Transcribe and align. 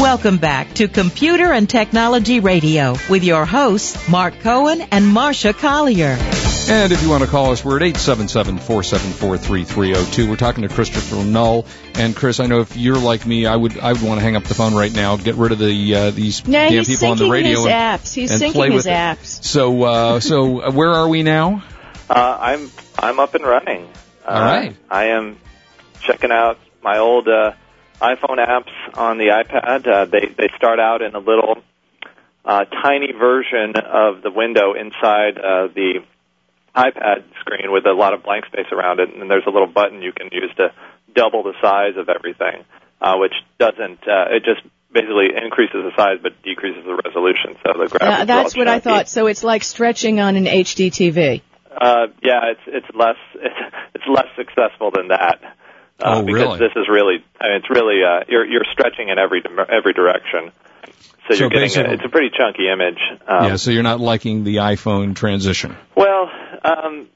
Welcome 0.00 0.38
back 0.38 0.72
to 0.76 0.88
Computer 0.88 1.52
and 1.52 1.68
Technology 1.68 2.40
Radio 2.40 2.96
with 3.10 3.22
your 3.22 3.44
hosts, 3.44 4.08
Mark 4.08 4.32
Cohen 4.40 4.80
and 4.80 5.04
Marsha 5.04 5.52
Collier. 5.52 6.16
And 6.70 6.90
if 6.90 7.02
you 7.02 7.10
want 7.10 7.22
to 7.22 7.28
call 7.28 7.50
us, 7.50 7.62
we're 7.62 7.76
at 7.76 7.82
877-474-3302. 7.82 10.26
We're 10.26 10.36
talking 10.36 10.66
to 10.66 10.74
Christopher 10.74 11.22
Null. 11.22 11.66
And 11.96 12.16
Chris, 12.16 12.40
I 12.40 12.46
know 12.46 12.60
if 12.60 12.78
you're 12.78 12.98
like 12.98 13.26
me, 13.26 13.44
I 13.44 13.54
would 13.54 13.78
I 13.78 13.92
would 13.92 14.00
want 14.00 14.20
to 14.20 14.24
hang 14.24 14.36
up 14.36 14.44
the 14.44 14.54
phone 14.54 14.74
right 14.74 14.92
now, 14.92 15.18
get 15.18 15.34
rid 15.34 15.52
of 15.52 15.58
the 15.58 15.94
uh, 15.94 16.10
these 16.12 16.48
No, 16.48 16.70
damn 16.70 16.86
people 16.86 17.08
on 17.08 17.18
the 17.18 17.24
syncing 17.24 17.30
radio 17.30 17.58
his 17.58 17.66
and, 17.66 17.74
apps. 17.74 18.14
He's 18.14 18.30
and 18.30 18.40
syncing 18.42 18.52
play 18.52 18.70
his 18.70 18.86
with 18.86 18.94
apps. 18.94 19.40
it. 19.40 19.44
So 19.44 19.82
uh, 19.82 20.20
so 20.20 20.60
uh, 20.62 20.72
where 20.72 20.94
are 20.94 21.08
we 21.08 21.22
now? 21.22 21.62
Uh, 22.08 22.38
I'm 22.40 22.70
I'm 22.98 23.20
up 23.20 23.34
and 23.34 23.44
running. 23.44 23.86
Uh, 24.24 24.30
All 24.30 24.40
right. 24.40 24.74
I 24.88 25.08
am 25.08 25.36
checking 26.00 26.32
out 26.32 26.56
my 26.82 26.96
old 26.96 27.28
uh, 27.28 27.52
iPhone 28.00 28.38
apps 28.38 28.72
on 28.96 29.18
the 29.18 29.28
iPad. 29.28 29.86
Uh, 29.86 30.04
they 30.06 30.26
they 30.36 30.48
start 30.56 30.80
out 30.80 31.02
in 31.02 31.14
a 31.14 31.18
little 31.18 31.62
uh, 32.44 32.64
tiny 32.64 33.12
version 33.12 33.74
of 33.76 34.22
the 34.22 34.30
window 34.30 34.74
inside 34.74 35.36
uh, 35.38 35.68
the 35.74 36.00
iPad 36.74 37.24
screen 37.40 37.72
with 37.72 37.84
a 37.86 37.92
lot 37.92 38.14
of 38.14 38.22
blank 38.22 38.46
space 38.46 38.66
around 38.72 39.00
it, 39.00 39.14
and 39.14 39.30
there's 39.30 39.46
a 39.46 39.50
little 39.50 39.66
button 39.66 40.02
you 40.02 40.12
can 40.12 40.28
use 40.32 40.50
to 40.56 40.72
double 41.14 41.42
the 41.42 41.54
size 41.60 41.96
of 41.96 42.08
everything, 42.08 42.64
uh, 43.00 43.16
which 43.16 43.34
doesn't. 43.58 44.00
Uh, 44.06 44.36
it 44.36 44.44
just 44.44 44.62
basically 44.92 45.28
increases 45.36 45.84
the 45.84 45.92
size 45.96 46.18
but 46.22 46.42
decreases 46.42 46.84
the 46.84 47.00
resolution. 47.04 47.56
So 47.64 47.72
the 47.78 47.86
graphics. 47.86 48.20
Uh, 48.20 48.24
that's 48.24 48.56
what 48.56 48.68
I 48.68 48.80
thought. 48.80 49.08
So 49.08 49.26
it's 49.26 49.44
like 49.44 49.62
stretching 49.62 50.20
on 50.20 50.36
an 50.36 50.46
HD 50.46 50.88
TV. 50.88 51.42
Uh, 51.70 52.08
yeah, 52.22 52.52
it's 52.52 52.60
it's 52.66 52.96
less 52.96 53.16
it's, 53.34 53.76
it's 53.94 54.04
less 54.08 54.26
successful 54.36 54.90
than 54.90 55.08
that. 55.08 55.40
Uh, 56.02 56.18
Oh, 56.18 56.22
because 56.22 56.42
really? 56.42 56.58
this 56.58 56.72
is 56.76 56.88
really 56.88 57.24
I 57.40 57.48
mean, 57.48 57.56
it's 57.56 57.70
really 57.70 58.02
uh, 58.02 58.24
you're 58.28 58.46
you're 58.46 58.64
stretching 58.72 59.08
in 59.08 59.18
every 59.18 59.42
every 59.68 59.92
direction. 59.92 60.52
So, 61.28 61.34
So 61.34 61.34
you're 61.34 61.50
getting 61.50 61.70
a, 61.86 61.92
it's 61.92 62.04
a 62.04 62.08
pretty 62.08 62.30
chunky 62.36 62.68
image. 62.68 62.98
Um, 63.26 63.44
yeah, 63.44 63.56
so 63.56 63.70
you're 63.70 63.82
not 63.84 64.00
liking 64.00 64.44
the 64.44 64.56
iPhone 64.56 65.14
transition. 65.14 65.76
Well, 65.94 66.30
um, 66.64 67.08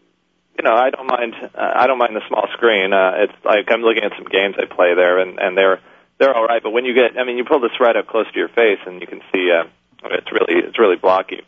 you 0.59 0.63
know, 0.63 0.75
I 0.75 0.91
don't 0.91 1.07
mind. 1.07 1.35
Uh, 1.43 1.49
I 1.75 1.87
don't 1.87 1.99
mind 1.99 2.15
the 2.15 2.23
small 2.29 2.47
screen. 2.53 2.93
Uh, 2.93 3.25
it's 3.27 3.45
like 3.45 3.67
I'm 3.71 3.83
looking 3.83 4.05
at 4.05 4.13
some 4.17 4.27
games 4.27 4.55
I 4.59 4.73
play 4.73 4.95
there, 4.95 5.19
and 5.19 5.39
and 5.39 5.57
they're 5.57 5.81
they're 6.19 6.35
all 6.35 6.45
right. 6.47 6.63
But 6.63 6.71
when 6.71 6.85
you 6.85 6.95
get, 6.95 7.19
I 7.19 7.25
mean, 7.25 7.39
you 7.39 7.45
pull 7.45 7.61
this 7.61 7.75
right 7.81 7.97
up 7.97 8.07
close 8.07 8.31
to 8.33 8.39
your 8.39 8.49
face, 8.49 8.79
and 8.87 9.01
you 9.01 9.07
can 9.07 9.21
see 9.33 9.51
uh, 9.51 9.65
it's 10.11 10.31
really 10.31 10.63
it's 10.63 10.79
really 10.79 10.97
blocky. 10.97 11.43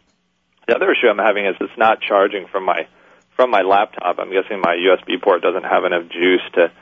The 0.67 0.75
other 0.75 0.91
issue 0.91 1.07
I'm 1.09 1.19
having 1.19 1.47
is 1.47 1.55
it's 1.61 1.79
not 1.79 2.01
charging 2.01 2.47
from 2.49 2.65
my 2.65 2.89
from 3.37 3.51
my 3.51 3.63
laptop. 3.63 4.19
I'm 4.19 4.33
guessing 4.33 4.61
my 4.61 4.75
USB 4.75 5.23
port 5.23 5.43
doesn't 5.43 5.65
have 5.65 5.85
enough 5.85 6.09
juice 6.09 6.43
to 6.55 6.73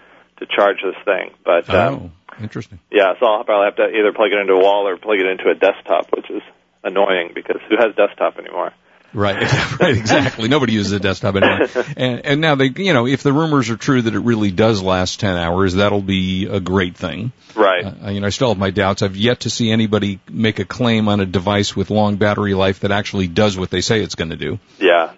to 0.45 0.55
charge 0.55 0.78
this 0.83 0.97
thing. 1.05 1.31
But 1.45 1.69
um, 1.70 2.12
Oh, 2.39 2.42
interesting. 2.42 2.78
yeah, 2.91 3.14
so 3.20 3.27
I'll 3.27 3.45
probably 3.45 3.67
have 3.67 3.77
to 3.77 3.97
either 3.97 4.12
plug 4.12 4.33
it 4.33 4.39
into 4.39 4.55
a 4.55 4.61
wall 4.61 4.86
or 4.89 4.97
plug 4.97 5.19
it 5.19 5.27
into 5.27 5.48
a 5.51 5.55
desktop, 5.55 6.09
which 6.14 6.31
is 6.31 6.42
annoying 6.83 7.33
because 7.34 7.61
who 7.69 7.77
has 7.77 7.95
desktop 7.95 8.39
anymore? 8.39 8.73
Right, 9.12 9.36
right, 9.81 9.97
exactly. 9.97 10.48
Nobody 10.48 10.73
uses 10.73 10.91
a 10.91 10.98
desktop 10.98 11.36
anymore. 11.36 11.69
And, 11.97 12.27
and 12.27 12.41
now 12.41 12.56
they, 12.56 12.73
you 12.77 12.92
know, 12.92 13.06
if 13.06 13.23
the 13.23 13.33
rumors 13.33 13.70
are 13.70 13.77
true 13.77 14.03
that 14.03 14.12
it 14.12 14.19
really 14.19 14.51
does 14.51 14.83
last 14.83 15.20
10 15.20 15.36
hours, 15.36 15.75
that'll 15.75 16.03
be 16.03 16.47
a 16.47 16.58
great 16.58 16.97
thing. 16.97 17.31
Right. 17.55 17.84
Uh, 17.84 18.11
you 18.11 18.19
know, 18.20 18.27
I 18.27 18.31
still 18.31 18.48
have 18.48 18.58
my 18.58 18.70
doubts. 18.70 19.03
I've 19.03 19.14
yet 19.14 19.41
to 19.41 19.51
see 19.51 19.70
anybody 19.70 20.19
make 20.29 20.58
a 20.58 20.64
claim 20.64 21.06
on 21.08 21.20
a 21.20 21.27
device 21.27 21.77
with 21.77 21.91
long 21.91 22.17
battery 22.17 22.55
life 22.55 22.81
that 22.81 22.91
actually 22.91 23.29
does 23.29 23.56
what 23.56 23.70
they 23.70 23.83
say 23.83 24.01
it's 24.03 24.17
going 24.17 24.31
to 24.31 24.36
do. 24.36 24.58
Yeah, 24.81 25.12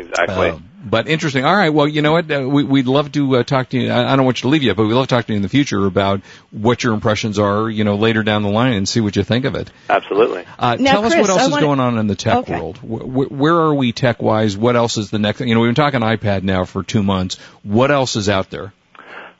exactly. 0.00 0.50
Uh, 0.50 0.58
but 0.82 1.08
interesting. 1.08 1.44
All 1.44 1.54
right. 1.54 1.68
Well, 1.68 1.86
you 1.86 2.00
know 2.02 2.12
what? 2.12 2.30
Uh, 2.30 2.48
we, 2.48 2.64
we'd 2.64 2.86
love 2.86 3.12
to 3.12 3.36
uh, 3.36 3.42
talk 3.42 3.68
to 3.70 3.78
you. 3.78 3.90
I, 3.90 4.12
I 4.12 4.16
don't 4.16 4.24
want 4.24 4.38
you 4.38 4.42
to 4.42 4.48
leave 4.48 4.62
yet, 4.62 4.76
but 4.76 4.86
we'd 4.86 4.94
love 4.94 5.06
to 5.08 5.14
talk 5.14 5.26
to 5.26 5.32
you 5.32 5.36
in 5.36 5.42
the 5.42 5.48
future 5.48 5.84
about 5.86 6.22
what 6.50 6.82
your 6.82 6.94
impressions 6.94 7.38
are, 7.38 7.68
you 7.68 7.84
know, 7.84 7.96
later 7.96 8.22
down 8.22 8.42
the 8.42 8.48
line 8.48 8.72
and 8.72 8.88
see 8.88 9.00
what 9.00 9.14
you 9.14 9.22
think 9.22 9.44
of 9.44 9.54
it. 9.54 9.70
Absolutely. 9.90 10.44
Uh, 10.58 10.76
Now, 10.80 10.92
tell 10.92 11.04
us 11.04 11.12
Chris, 11.12 11.20
what 11.20 11.30
else 11.30 11.42
I 11.42 11.44
is 11.46 11.50
wanna- 11.52 11.66
going 11.66 11.80
on 11.80 11.98
in 11.98 12.06
the 12.06 12.14
tech 12.16 12.36
Okay. 12.38 12.54
world. 12.58 12.78
Where, 12.82 13.26
where 13.28 13.54
are 13.56 13.74
we 13.74 13.92
tech 13.92 14.22
wise? 14.22 14.56
What 14.56 14.74
else 14.74 14.96
is 14.96 15.10
the 15.10 15.18
next? 15.18 15.40
You 15.40 15.54
know, 15.54 15.60
we've 15.60 15.68
been 15.68 15.74
talking 15.74 16.00
iPad 16.00 16.42
now 16.44 16.64
for 16.64 16.82
two 16.82 17.02
months. 17.02 17.36
What 17.62 17.90
else 17.90 18.16
is 18.16 18.28
out 18.30 18.48
there 18.50 18.72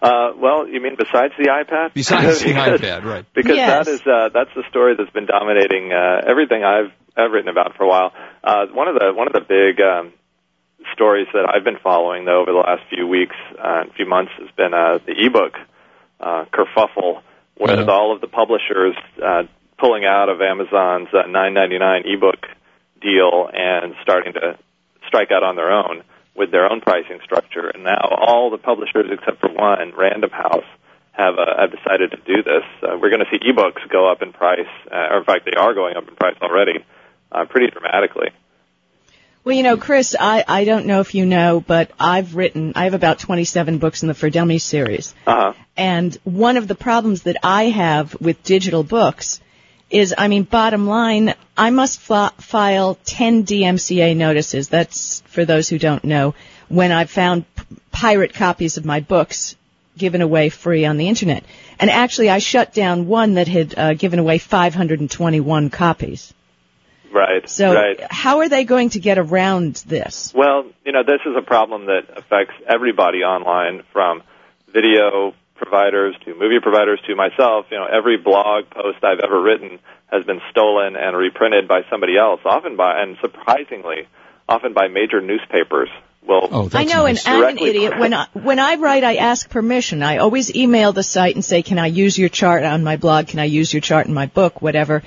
Uh, 0.03 0.32
well, 0.37 0.66
you 0.69 0.81
mean 0.82 0.97
besides 0.98 1.32
the 1.38 1.48
iPad? 1.48 1.94
besides 1.94 2.41
the 2.42 2.48
Because- 2.48 2.81
iPad? 2.81 3.04
Right. 3.04 3.25
Because 3.34 3.56
Yes. 3.56 3.87
that 3.87 3.92
is 3.92 4.00
uh, 4.06 4.28
that's 4.34 4.50
the 4.54 4.65
story 4.69 4.94
that's 4.97 5.10
been 5.10 5.27
dominating 5.27 5.91
uh, 5.92 6.21
everything 6.27 6.65
I've 6.65 6.92
I've 7.16 7.32
written 7.32 7.48
about 7.48 7.77
for 7.77 7.84
a 7.84 7.88
while. 7.88 8.12
Uh, 8.44 8.66
one 8.72 8.88
of 8.88 8.94
the 8.94 9.12
one 9.15 9.27
of 9.27 9.32
the 9.32 9.41
big 9.41 9.81
um, 9.81 10.12
stories 10.92 11.26
that 11.32 11.48
I've 11.52 11.64
been 11.64 11.78
following 11.82 12.24
though 12.24 12.41
over 12.42 12.52
the 12.52 12.58
last 12.58 12.82
few 12.88 13.06
weeks 13.06 13.36
uh, 13.58 13.82
and 13.82 13.92
few 13.94 14.06
months 14.06 14.32
has 14.38 14.48
been 14.56 14.74
uh, 14.74 14.98
the 15.06 15.14
ebook 15.26 15.54
uh, 16.20 16.44
kerfuffle 16.52 17.22
with 17.58 17.70
Uh-huh. 17.70 17.91
all 17.92 18.14
of 18.14 18.20
the 18.20 18.26
publishers 18.28 18.96
uh, 19.22 19.42
pulling 19.78 20.04
out 20.04 20.28
of 20.28 20.41
Amazon's 20.41 21.08
uh, 21.12 21.24
9.99 21.28 22.06
ebook 22.14 22.46
deal 23.00 23.48
and 23.52 23.94
starting 24.02 24.32
to 24.34 24.58
strike 25.06 25.30
out 25.30 25.42
on 25.42 25.56
their 25.56 25.70
own 25.72 26.02
with 26.34 26.50
their 26.50 26.70
own 26.70 26.80
pricing 26.80 27.18
structure. 27.24 27.68
And 27.68 27.84
now 27.84 28.00
all 28.10 28.50
the 28.50 28.58
publishers 28.58 29.06
except 29.10 29.41
for 29.41 29.48
one, 29.52 29.92
Random 29.97 30.30
House, 30.30 30.64
have 31.12 31.34
uh, 31.38 31.60
have 31.60 31.70
decided 31.72 32.12
to 32.12 32.18
do 32.24 32.42
this. 32.42 32.64
Uh, 32.82 32.97
we're 33.00 33.10
going 33.10 33.24
to 33.24 33.30
see 33.30 33.38
ebooks 33.41 33.86
go 33.91 34.10
up 34.10 34.22
in 34.22 34.32
price, 34.32 34.68
uh, 34.91 35.10
or 35.12 35.18
in 35.18 35.24
fact, 35.24 35.44
they 35.44 35.56
are 35.58 35.74
going 35.74 35.97
up 35.97 36.06
in 36.08 36.14
price 36.14 36.36
already, 36.41 36.84
uh, 37.32 37.44
pretty 37.47 37.68
dramatically. 37.70 38.28
Well, 39.43 39.56
you 39.56 39.62
know, 39.62 39.78
Chris, 39.78 40.15
I, 40.19 40.45
I 40.47 40.65
don't 40.65 40.84
know 40.84 41.01
if 41.01 41.15
you 41.15 41.25
know, 41.25 41.65
but 41.67 41.91
I've 41.99 42.37
written, 42.37 42.73
I 42.77 42.84
have 42.84 42.93
about 42.95 43.19
27 43.21 43.78
books 43.78 44.03
in 44.03 44.09
the 44.09 44.15
For 44.15 44.28
Dummies 44.28 44.65
series. 44.65 45.15
Uh 45.27 45.34
huh. 45.34 45.53
And 45.77 46.15
one 46.25 46.59
of 46.59 46.69
the 46.69 46.75
problems 46.75 47.23
that 47.23 47.39
I 47.43 47.65
have 47.65 48.21
with 48.21 48.43
digital 48.43 48.83
books 48.83 49.41
is, 49.89 50.15
I 50.17 50.28
mean, 50.28 50.43
bottom 50.43 50.87
line, 50.87 51.34
I 51.56 51.71
must 51.71 52.01
fi- 52.01 52.33
file 52.39 52.99
10 53.06 53.45
DMCA 53.45 54.15
notices. 54.15 54.69
That's, 54.69 55.23
for 55.23 55.47
those 55.47 55.69
who 55.71 55.78
don't 55.78 56.05
know, 56.05 56.34
when 56.69 56.93
I've 56.93 57.11
found 57.11 57.45
p- 57.55 57.65
pirate 57.91 58.34
copies 58.34 58.77
of 58.77 58.84
my 58.84 59.01
books 59.01 59.57
given 59.97 60.21
away 60.21 60.51
free 60.51 60.84
on 60.84 60.99
the 60.99 61.09
internet. 61.09 61.45
And 61.78 61.91
actually, 61.91 62.28
I 62.28 62.39
shut 62.39 62.75
down 62.75 63.07
one 63.07 63.34
that 63.34 63.49
had 63.49 63.75
uh, 63.78 63.95
given 63.95 64.19
away 64.19 64.39
521 64.39 65.71
copies. 65.71 66.34
Right. 67.12 67.48
So 67.48 67.75
right. 67.75 68.00
how 68.10 68.38
are 68.38 68.48
they 68.48 68.65
going 68.65 68.91
to 68.91 69.00
get 69.00 69.19
around 69.19 69.76
this? 69.87 70.32
Well, 70.34 70.66
you 70.84 70.93
know, 70.93 71.03
this 71.03 71.21
is 71.26 71.34
a 71.37 71.43
problem 71.43 71.87
that 71.87 72.04
affects 72.16 72.54
everybody 72.69 73.19
online 73.19 73.82
from 73.93 74.22
video 74.72 75.34
providers 75.56 76.15
to 76.25 76.34
movie 76.34 76.60
providers 76.62 77.00
to 77.06 77.15
myself. 77.15 77.66
You 77.71 77.78
know, 77.78 77.87
every 77.87 78.16
blog 78.16 78.71
post 78.71 79.04
I've 79.04 79.21
ever 79.21 79.41
written 79.43 79.78
has 80.10 80.25
been 80.25 80.41
stolen 80.50 80.97
and 80.97 81.16
reprinted 81.16 81.69
by 81.69 81.82
somebody 81.91 82.16
else, 82.16 82.41
often 82.44 82.76
by, 82.76 83.00
and 83.03 83.16
surprisingly, 83.21 84.09
often 84.48 84.72
by 84.72 84.88
major 84.88 85.21
newspapers. 85.21 85.88
Well, 86.27 86.48
Oh, 86.50 86.69
I 86.75 86.84
know, 86.84 87.06
nice. 87.06 87.27
and 87.27 87.42
I'm 87.44 87.48
an 87.56 87.59
idiot. 87.59 87.98
When 87.98 88.12
I, 88.15 88.27
when 88.34 88.59
I 88.59 88.75
write, 88.77 89.04
I 89.04 89.16
ask 89.16 89.48
permission. 89.48 90.03
I 90.03 90.19
always 90.19 90.54
email 90.54 90.92
the 90.92 91.03
site 91.03 91.34
and 91.34 91.44
say, 91.44 91.62
"Can 91.62 91.78
I 91.78 91.87
use 91.87 92.19
your 92.19 92.28
chart 92.28 92.62
on 92.62 92.84
my 92.84 92.97
blog? 92.97 93.28
Can 93.28 93.38
I 93.38 93.44
use 93.44 93.72
your 93.72 93.81
chart 93.81 94.06
in 94.06 94.15
my 94.15 94.27
book? 94.27 94.60
Whatever." 94.60 95.03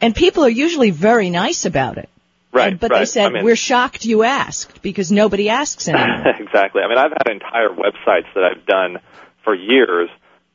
And 0.00 0.14
people 0.14 0.44
are 0.44 0.50
usually 0.50 0.90
very 0.90 1.30
nice 1.30 1.64
about 1.64 1.98
it. 1.98 2.08
right, 2.52 2.72
And- 2.72 2.80
but 2.80 2.90
right. 2.90 3.00
they 3.00 3.04
said, 3.06 3.26
I 3.26 3.30
mean, 3.30 3.44
"We're 3.44 3.56
shocked 3.56 4.04
you 4.04 4.22
asked 4.22 4.82
because 4.82 5.12
nobody 5.12 5.48
asks 5.50 5.88
anymore." 5.88 6.34
exactly. 6.38 6.82
I 6.82 6.88
mean, 6.88 6.98
I've 6.98 7.12
had 7.12 7.28
entire 7.28 7.68
websites 7.68 8.32
that 8.34 8.44
I've 8.44 8.64
done 8.66 8.98
for 9.44 9.54
years, 9.54 10.08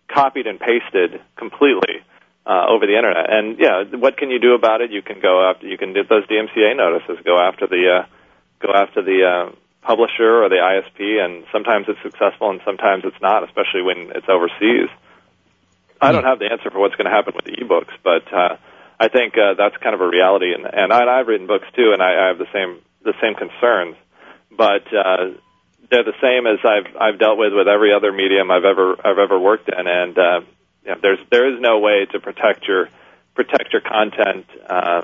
copied 0.08 0.48
and 0.48 0.60
pasted 0.60 1.22
completely 1.38 2.02
uh, 2.46 2.66
over 2.70 2.86
the 2.88 2.96
internet. 2.98 3.32
And 3.32 3.60
yeah, 3.60 3.84
what 3.98 4.18
can 4.18 4.30
you 4.32 4.40
do 4.40 4.54
about 4.54 4.82
it? 4.82 4.92
You 4.92 5.02
can 5.02 5.20
go 5.20 5.48
after. 5.50 5.68
You 5.68 5.78
can 5.78 5.94
get 5.94 6.10
those 6.10 6.26
DMCA 6.28 6.76
notices. 6.76 7.24
Go 7.24 7.40
after 7.40 7.68
the 7.68 8.02
uh, 8.02 8.06
go 8.66 8.74
after 8.74 9.02
the 9.02 9.20
uh, 9.24 9.56
publisher 9.82 10.44
or 10.44 10.50
the 10.50 10.56
ISP, 10.58 11.24
and 11.24 11.46
sometimes 11.52 11.86
it's 11.88 12.02
successful 12.02 12.50
and 12.50 12.62
sometimes 12.66 13.04
it's 13.06 13.22
not, 13.22 13.44
especially 13.44 13.82
when 13.82 14.12
it's 14.16 14.28
overseas. 14.30 14.90
I 16.02 16.12
don't 16.12 16.24
have 16.24 16.40
the 16.40 16.50
answer 16.52 16.72
for 16.72 16.80
what's 16.80 16.96
going 16.96 17.06
to 17.06 17.12
happen 17.12 17.34
with 17.36 17.46
the 17.46 17.52
ebooks, 17.62 17.94
but 18.04 18.26
uh, 18.34 18.58
I 19.02 19.08
think 19.08 19.34
uh, 19.36 19.56
that's 19.58 19.76
kind 19.78 19.96
of 19.96 20.02
a 20.02 20.08
reality. 20.08 20.54
And, 20.54 20.64
and 20.66 20.94
I, 20.94 21.20
I've 21.20 21.28
written 21.28 21.48
books 21.48 21.68
too, 21.76 21.90
and 21.94 22.02
I, 22.04 22.26
I 22.26 22.28
have 22.28 22.38
the 22.38 22.52
same 22.54 22.72
the 23.04 23.14
same 23.22 23.34
concerns. 23.34 23.96
But 24.52 24.86
uh, 24.94 25.34
they're 25.90 26.04
the 26.04 26.20
same 26.22 26.46
as 26.46 26.60
I've 26.64 26.90
I've 27.06 27.18
dealt 27.20 27.38
with 27.38 27.54
with 27.54 27.68
every 27.68 27.92
other 27.94 28.12
medium 28.12 28.52
I've 28.52 28.66
ever 28.66 28.96
I've 29.04 29.18
ever 29.18 29.40
worked 29.40 29.70
in, 29.70 29.88
and 29.88 30.18
uh, 30.18 30.42
yeah, 30.86 30.96
there's 31.02 31.20
there 31.32 31.52
is 31.54 31.60
no 31.60 31.80
way 31.80 32.06
to 32.12 32.20
protect 32.20 32.68
your 32.68 32.90
protect 33.34 33.74
your 33.74 33.82
content 33.82 34.46
uh, 34.70 35.02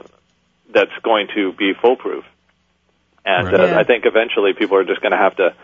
that's 0.70 0.96
going 1.02 1.28
to 1.36 1.54
be 1.54 1.74
foolproof. 1.82 2.26
And 3.26 3.46
Right. 3.48 3.60
uh, 3.60 3.68
Yeah. 3.68 3.80
I 3.80 3.84
think 3.84 4.06
eventually 4.06 4.54
people 4.54 4.78
are 4.78 4.84
just 4.86 5.02
going 5.02 5.12
to 5.12 5.18
have 5.18 5.36
to 5.38 5.56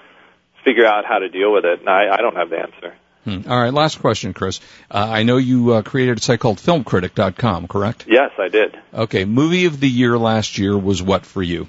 figure 0.65 0.85
out 0.85 1.05
how 1.05 1.19
to 1.19 1.29
deal 1.29 1.51
with 1.53 1.65
it. 1.65 1.79
And 1.81 1.89
I, 1.89 2.09
I 2.15 2.17
don't 2.17 2.35
have 2.35 2.49
the 2.49 2.59
answer. 2.59 2.95
Hmm. 3.23 3.41
All 3.47 3.61
right, 3.61 3.73
last 3.73 3.99
question, 3.99 4.33
Chris. 4.33 4.59
Uh, 4.91 5.07
I 5.09 5.23
know 5.23 5.37
you 5.37 5.73
uh, 5.73 5.81
created 5.81 6.17
a 6.17 6.21
site 6.21 6.39
called 6.39 6.57
FilmCritic.com, 6.57 7.67
correct? 7.67 8.05
Yes, 8.07 8.31
I 8.37 8.49
did. 8.49 8.77
Okay, 8.93 9.23
movie 9.25 9.65
of 9.65 9.79
the 9.79 9.87
year 9.89 10.17
last 10.17 10.57
year 10.57 10.77
was 10.77 11.01
what 11.01 11.25
for 11.25 11.41
you? 11.41 11.67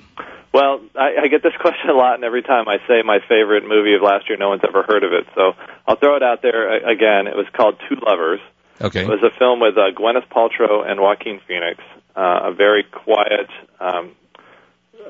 Well, 0.53 0.81
I, 0.97 1.23
I 1.23 1.29
get 1.29 1.43
this 1.43 1.53
question 1.61 1.91
a 1.91 1.95
lot, 1.95 2.15
and 2.15 2.25
every 2.25 2.43
time 2.43 2.69
I 2.69 2.79
say 2.89 3.03
my 3.05 3.21
favorite 3.29 3.67
movie 3.67 3.95
of 3.95 4.03
last 4.03 4.29
year, 4.29 4.37
no 4.37 4.49
one's 4.49 4.63
ever 4.67 4.83
heard 4.83 5.05
of 5.05 5.13
it. 5.13 5.27
So 5.35 5.53
I'll 5.87 5.97
throw 5.97 6.17
it 6.17 6.23
out 6.23 6.43
there 6.43 6.89
again. 6.89 7.27
It 7.27 7.37
was 7.37 7.47
called 7.53 7.81
Two 7.89 7.97
Lovers. 7.97 8.41
Okay. 8.81 9.03
It 9.03 9.09
was 9.09 9.23
a 9.23 9.37
film 9.39 9.61
with 9.61 9.77
uh, 9.79 9.93
Gwyneth 9.95 10.29
Paltrow 10.29 10.89
and 10.89 11.01
Joaquin 11.01 11.41
Phoenix. 11.47 11.81
Uh, 12.17 12.51
a 12.51 12.53
very 12.53 12.85
quiet, 12.85 13.49
um, 13.81 14.15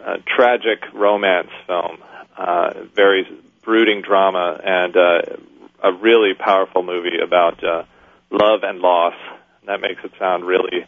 uh, 0.05 0.17
tragic 0.27 0.83
romance 0.93 1.51
film. 1.67 1.99
Uh, 2.37 2.85
very 2.95 3.27
brooding 3.63 4.03
drama, 4.03 4.61
and 4.63 4.97
uh, 4.97 5.23
a 5.85 5.93
really 5.93 6.33
powerful 6.39 6.83
movie 6.83 7.19
about 7.23 7.63
uh, 7.63 7.85
love 8.31 8.61
and 8.63 8.79
loss. 8.81 9.15
That 9.67 9.81
makes 9.81 10.03
it 10.05 10.13
sound 10.19 10.45
really, 10.45 10.87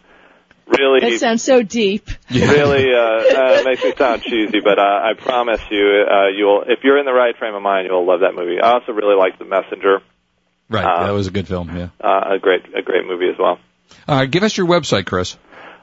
really 0.66 1.00
That 1.00 1.18
sounds 1.18 1.42
so 1.42 1.62
deep. 1.62 2.08
really 2.30 2.92
uh, 2.92 2.98
uh, 3.00 3.62
makes 3.64 3.84
it 3.84 3.96
sound 3.98 4.22
cheesy, 4.22 4.60
but 4.60 4.78
uh, 4.78 4.82
I 4.82 5.12
promise 5.18 5.60
you, 5.70 6.04
uh, 6.10 6.28
you'll 6.36 6.62
if 6.66 6.80
you're 6.82 6.98
in 6.98 7.06
the 7.06 7.12
right 7.12 7.36
frame 7.38 7.54
of 7.54 7.62
mind, 7.62 7.86
you'll 7.88 8.06
love 8.06 8.20
that 8.20 8.34
movie. 8.34 8.60
I 8.60 8.72
also 8.72 8.92
really 8.92 9.16
like 9.16 9.38
The 9.38 9.44
Messenger, 9.44 10.00
Right. 10.68 10.84
Uh, 10.84 11.06
that 11.06 11.12
was 11.12 11.28
a 11.28 11.30
good 11.30 11.46
film. 11.46 11.74
Yeah. 11.76 11.88
uh, 12.00 12.34
a 12.34 12.38
great 12.40 12.62
a 12.76 12.82
great 12.82 13.06
movie 13.06 13.28
as 13.28 13.38
well. 13.38 13.58
All 14.08 14.16
right. 14.18 14.28
Give 14.30 14.42
us 14.42 14.56
your 14.56 14.66
website, 14.66 15.06
Chris. 15.06 15.36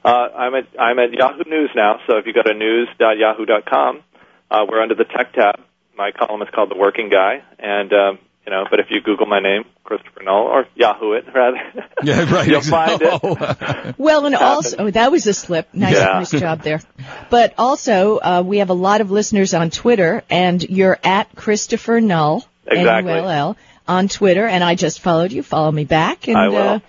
Uh, 0.03 0.09
I'm 0.09 0.53
at 0.55 0.67
I'm 0.77 0.99
at 0.99 1.13
Yahoo 1.13 1.49
News 1.49 1.69
now, 1.73 1.99
so 2.05 2.17
if 2.17 2.25
you 2.25 2.33
go 2.33 2.41
to 2.43 2.53
news.yahoo.com, 2.53 4.03
uh, 4.51 4.65
we're 4.69 4.81
under 4.81 4.95
the 4.95 5.05
Tech 5.05 5.33
tab. 5.33 5.55
My 5.97 6.11
column 6.11 6.41
is 6.41 6.49
called 6.53 6.69
The 6.69 6.77
Working 6.77 7.09
Guy, 7.09 7.43
and 7.59 7.93
um, 7.93 8.19
you 8.45 8.51
know, 8.51 8.65
but 8.69 8.79
if 8.79 8.87
you 8.89 9.01
Google 9.01 9.25
my 9.25 9.39
name, 9.39 9.63
Christopher 9.83 10.21
Null, 10.23 10.43
or 10.43 10.67
Yahoo 10.75 11.13
it 11.13 11.25
rather, 11.33 11.57
Yeah. 12.03 12.31
Right. 12.33 12.47
you'll 12.47 12.61
find 12.61 13.01
it. 13.01 13.19
it. 13.23 13.95
Well, 13.97 14.25
and 14.25 14.35
also, 14.35 14.75
oh, 14.79 14.91
that 14.91 15.11
was 15.11 15.25
a 15.27 15.33
slip. 15.33 15.69
Nice, 15.73 15.95
Yeah. 15.95 16.05
nice 16.13 16.31
job 16.31 16.61
there. 16.61 16.81
But 17.29 17.53
also, 17.57 18.17
uh, 18.17 18.43
we 18.45 18.57
have 18.57 18.69
a 18.69 18.73
lot 18.75 19.01
of 19.01 19.11
listeners 19.11 19.53
on 19.53 19.69
Twitter, 19.69 20.23
and 20.29 20.61
you're 20.63 20.97
at 21.03 21.33
Christopher 21.35 22.01
Null, 22.01 22.45
Exactly. 22.67 23.11
N-U-L-L, 23.13 23.57
on 23.87 24.07
Twitter, 24.07 24.45
and 24.47 24.63
I 24.63 24.75
just 24.75 24.99
followed 25.01 25.31
you. 25.31 25.43
Follow 25.43 25.71
me 25.71 25.83
back, 25.85 26.27
and 26.27 26.37
I 26.37 26.47
will. 26.49 26.57
Uh, 26.57 26.79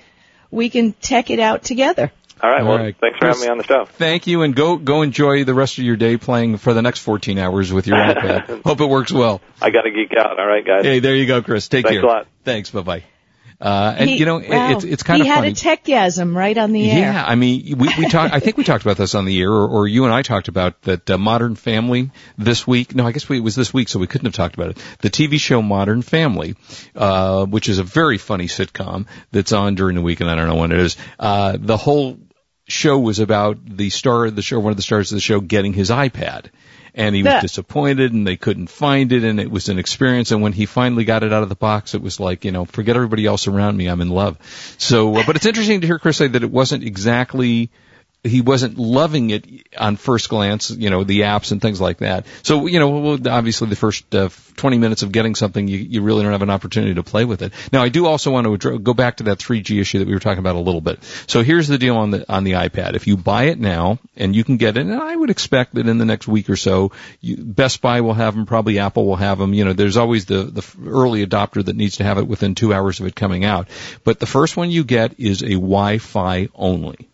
we 0.50 0.70
can 0.70 0.92
tech 0.92 1.30
it 1.30 1.40
out 1.40 1.62
together. 1.64 2.12
All 2.44 2.50
right, 2.50 2.60
All 2.60 2.68
well, 2.68 2.78
right. 2.78 2.94
thanks 3.00 3.16
for 3.18 3.24
Chris- 3.24 3.36
having 3.38 3.46
me 3.48 3.52
on 3.52 3.56
the 3.58 3.64
show. 3.64 3.84
Thank 3.86 4.26
you, 4.26 4.42
and 4.42 4.54
go 4.54 4.76
go 4.76 5.00
enjoy 5.00 5.44
the 5.44 5.54
rest 5.54 5.78
of 5.78 5.84
your 5.84 5.96
day 5.96 6.18
playing 6.18 6.58
for 6.58 6.74
the 6.74 6.82
next 6.82 6.98
14 6.98 7.38
hours 7.38 7.72
with 7.72 7.86
your 7.86 7.96
iPad. 7.96 8.62
Hope 8.66 8.82
it 8.82 8.86
works 8.88 9.10
well. 9.12 9.40
I 9.62 9.70
got 9.70 9.82
to 9.82 9.90
geek 9.90 10.12
out. 10.18 10.38
All 10.38 10.46
right, 10.46 10.62
guys. 10.64 10.84
Hey, 10.84 10.98
there 10.98 11.16
you 11.16 11.24
go, 11.26 11.40
Chris. 11.40 11.68
Take 11.68 11.86
Thanks 11.86 12.00
care. 12.00 12.02
Thanks 12.02 12.12
a 12.12 12.16
lot. 12.18 12.26
Thanks. 12.44 12.70
Bye 12.70 12.82
bye. 12.82 13.04
Uh, 13.60 13.94
and 13.96 14.10
He- 14.10 14.16
you 14.16 14.26
know, 14.26 14.40
wow. 14.40 14.72
it's 14.72 14.84
it's 14.84 15.02
kind 15.04 15.22
he 15.22 15.28
of 15.28 15.34
had 15.34 15.40
funny. 15.42 15.52
a 15.52 15.54
techgasm 15.54 16.36
right 16.36 16.58
on 16.58 16.72
the 16.72 16.90
air. 16.90 16.98
Yeah, 17.12 17.24
I 17.26 17.34
mean, 17.36 17.78
we 17.78 17.88
we 17.96 18.08
talked. 18.10 18.34
I 18.34 18.40
think 18.40 18.58
we 18.58 18.64
talked 18.64 18.84
about 18.84 18.96
this 18.98 19.14
on 19.14 19.24
the 19.24 19.40
air, 19.40 19.50
or, 19.50 19.66
or 19.68 19.88
you 19.88 20.04
and 20.04 20.12
I 20.12 20.20
talked 20.22 20.48
about 20.48 20.82
that 20.82 21.08
uh, 21.08 21.16
Modern 21.16 21.54
Family 21.54 22.10
this 22.36 22.66
week. 22.66 22.94
No, 22.94 23.06
I 23.06 23.12
guess 23.12 23.26
we, 23.28 23.38
it 23.38 23.44
was 23.44 23.54
this 23.54 23.72
week, 23.72 23.88
so 23.88 23.98
we 24.00 24.06
couldn't 24.08 24.26
have 24.26 24.34
talked 24.34 24.56
about 24.56 24.70
it. 24.70 24.78
The 25.00 25.08
TV 25.08 25.38
show 25.38 25.62
Modern 25.62 26.02
Family, 26.02 26.56
uh, 26.96 27.46
which 27.46 27.68
is 27.68 27.78
a 27.78 27.84
very 27.84 28.18
funny 28.18 28.48
sitcom 28.48 29.06
that's 29.30 29.52
on 29.52 29.76
during 29.76 29.94
the 29.94 30.02
week, 30.02 30.20
and 30.20 30.28
I 30.28 30.34
don't 30.34 30.48
know 30.48 30.56
when 30.56 30.72
it 30.72 30.80
is. 30.80 30.96
Uh, 31.18 31.56
the 31.58 31.76
whole 31.78 32.18
show 32.66 32.98
was 32.98 33.18
about 33.18 33.58
the 33.64 33.90
star 33.90 34.26
of 34.26 34.36
the 34.36 34.42
show, 34.42 34.58
one 34.58 34.70
of 34.70 34.76
the 34.76 34.82
stars 34.82 35.12
of 35.12 35.16
the 35.16 35.20
show, 35.20 35.40
getting 35.40 35.72
his 35.72 35.90
iPad. 35.90 36.46
And 36.96 37.14
he 37.14 37.22
was 37.24 37.32
Yeah. 37.32 37.40
disappointed 37.40 38.12
and 38.12 38.24
they 38.26 38.36
couldn't 38.36 38.68
find 38.68 39.10
it 39.12 39.24
and 39.24 39.40
it 39.40 39.50
was 39.50 39.68
an 39.68 39.78
experience 39.80 40.30
and 40.30 40.42
when 40.42 40.52
he 40.52 40.64
finally 40.64 41.04
got 41.04 41.24
it 41.24 41.32
out 41.32 41.42
of 41.42 41.48
the 41.48 41.56
box 41.56 41.94
it 41.94 42.00
was 42.00 42.20
like, 42.20 42.44
you 42.44 42.52
know, 42.52 42.64
forget 42.64 42.94
everybody 42.94 43.26
else 43.26 43.48
around 43.48 43.76
me, 43.76 43.88
I'm 43.88 44.00
in 44.00 44.10
love. 44.10 44.38
So, 44.78 45.16
uh, 45.16 45.24
but 45.26 45.34
it's 45.34 45.44
interesting 45.46 45.80
to 45.80 45.86
hear 45.88 45.98
Chris 45.98 46.18
say 46.18 46.28
that 46.28 46.42
it 46.44 46.50
wasn't 46.52 46.84
exactly 46.84 47.70
he 48.24 48.40
wasn't 48.40 48.78
loving 48.78 49.28
it 49.28 49.46
on 49.78 49.96
first 49.96 50.30
glance, 50.30 50.70
you 50.70 50.88
know, 50.88 51.04
the 51.04 51.20
apps 51.20 51.52
and 51.52 51.60
things 51.60 51.78
like 51.78 51.98
that. 51.98 52.26
So, 52.42 52.66
you 52.66 52.78
know, 52.78 53.18
obviously 53.30 53.68
the 53.68 53.76
first 53.76 54.14
uh, 54.14 54.30
20 54.56 54.78
minutes 54.78 55.02
of 55.02 55.12
getting 55.12 55.34
something, 55.34 55.68
you, 55.68 55.76
you 55.76 56.00
really 56.00 56.22
don't 56.22 56.32
have 56.32 56.40
an 56.40 56.48
opportunity 56.48 56.94
to 56.94 57.02
play 57.02 57.26
with 57.26 57.42
it. 57.42 57.52
Now, 57.70 57.82
I 57.82 57.90
do 57.90 58.06
also 58.06 58.30
want 58.30 58.62
to 58.62 58.78
go 58.78 58.94
back 58.94 59.18
to 59.18 59.24
that 59.24 59.38
3G 59.38 59.78
issue 59.78 59.98
that 59.98 60.08
we 60.08 60.14
were 60.14 60.20
talking 60.20 60.38
about 60.38 60.56
a 60.56 60.60
little 60.60 60.80
bit. 60.80 61.04
So 61.26 61.42
here's 61.42 61.68
the 61.68 61.76
deal 61.76 61.98
on 61.98 62.12
the, 62.12 62.32
on 62.32 62.44
the 62.44 62.52
iPad. 62.52 62.94
If 62.94 63.06
you 63.06 63.18
buy 63.18 63.44
it 63.44 63.60
now 63.60 63.98
and 64.16 64.34
you 64.34 64.42
can 64.42 64.56
get 64.56 64.78
it, 64.78 64.86
and 64.86 64.94
I 64.94 65.14
would 65.14 65.30
expect 65.30 65.74
that 65.74 65.86
in 65.86 65.98
the 65.98 66.06
next 66.06 66.26
week 66.26 66.48
or 66.48 66.56
so, 66.56 66.92
you, 67.20 67.36
Best 67.36 67.82
Buy 67.82 68.00
will 68.00 68.14
have 68.14 68.34
them, 68.34 68.46
probably 68.46 68.78
Apple 68.78 69.04
will 69.06 69.16
have 69.16 69.36
them. 69.38 69.52
You 69.52 69.66
know, 69.66 69.74
there's 69.74 69.98
always 69.98 70.24
the, 70.24 70.44
the 70.44 70.66
early 70.86 71.26
adopter 71.26 71.62
that 71.62 71.76
needs 71.76 71.98
to 71.98 72.04
have 72.04 72.16
it 72.16 72.26
within 72.26 72.54
two 72.54 72.72
hours 72.72 73.00
of 73.00 73.06
it 73.06 73.14
coming 73.14 73.44
out. 73.44 73.68
But 74.02 74.18
the 74.18 74.26
first 74.26 74.56
one 74.56 74.70
you 74.70 74.82
get 74.82 75.20
is 75.20 75.42
a 75.42 75.50
Wi-Fi 75.50 76.48
only. 76.54 77.08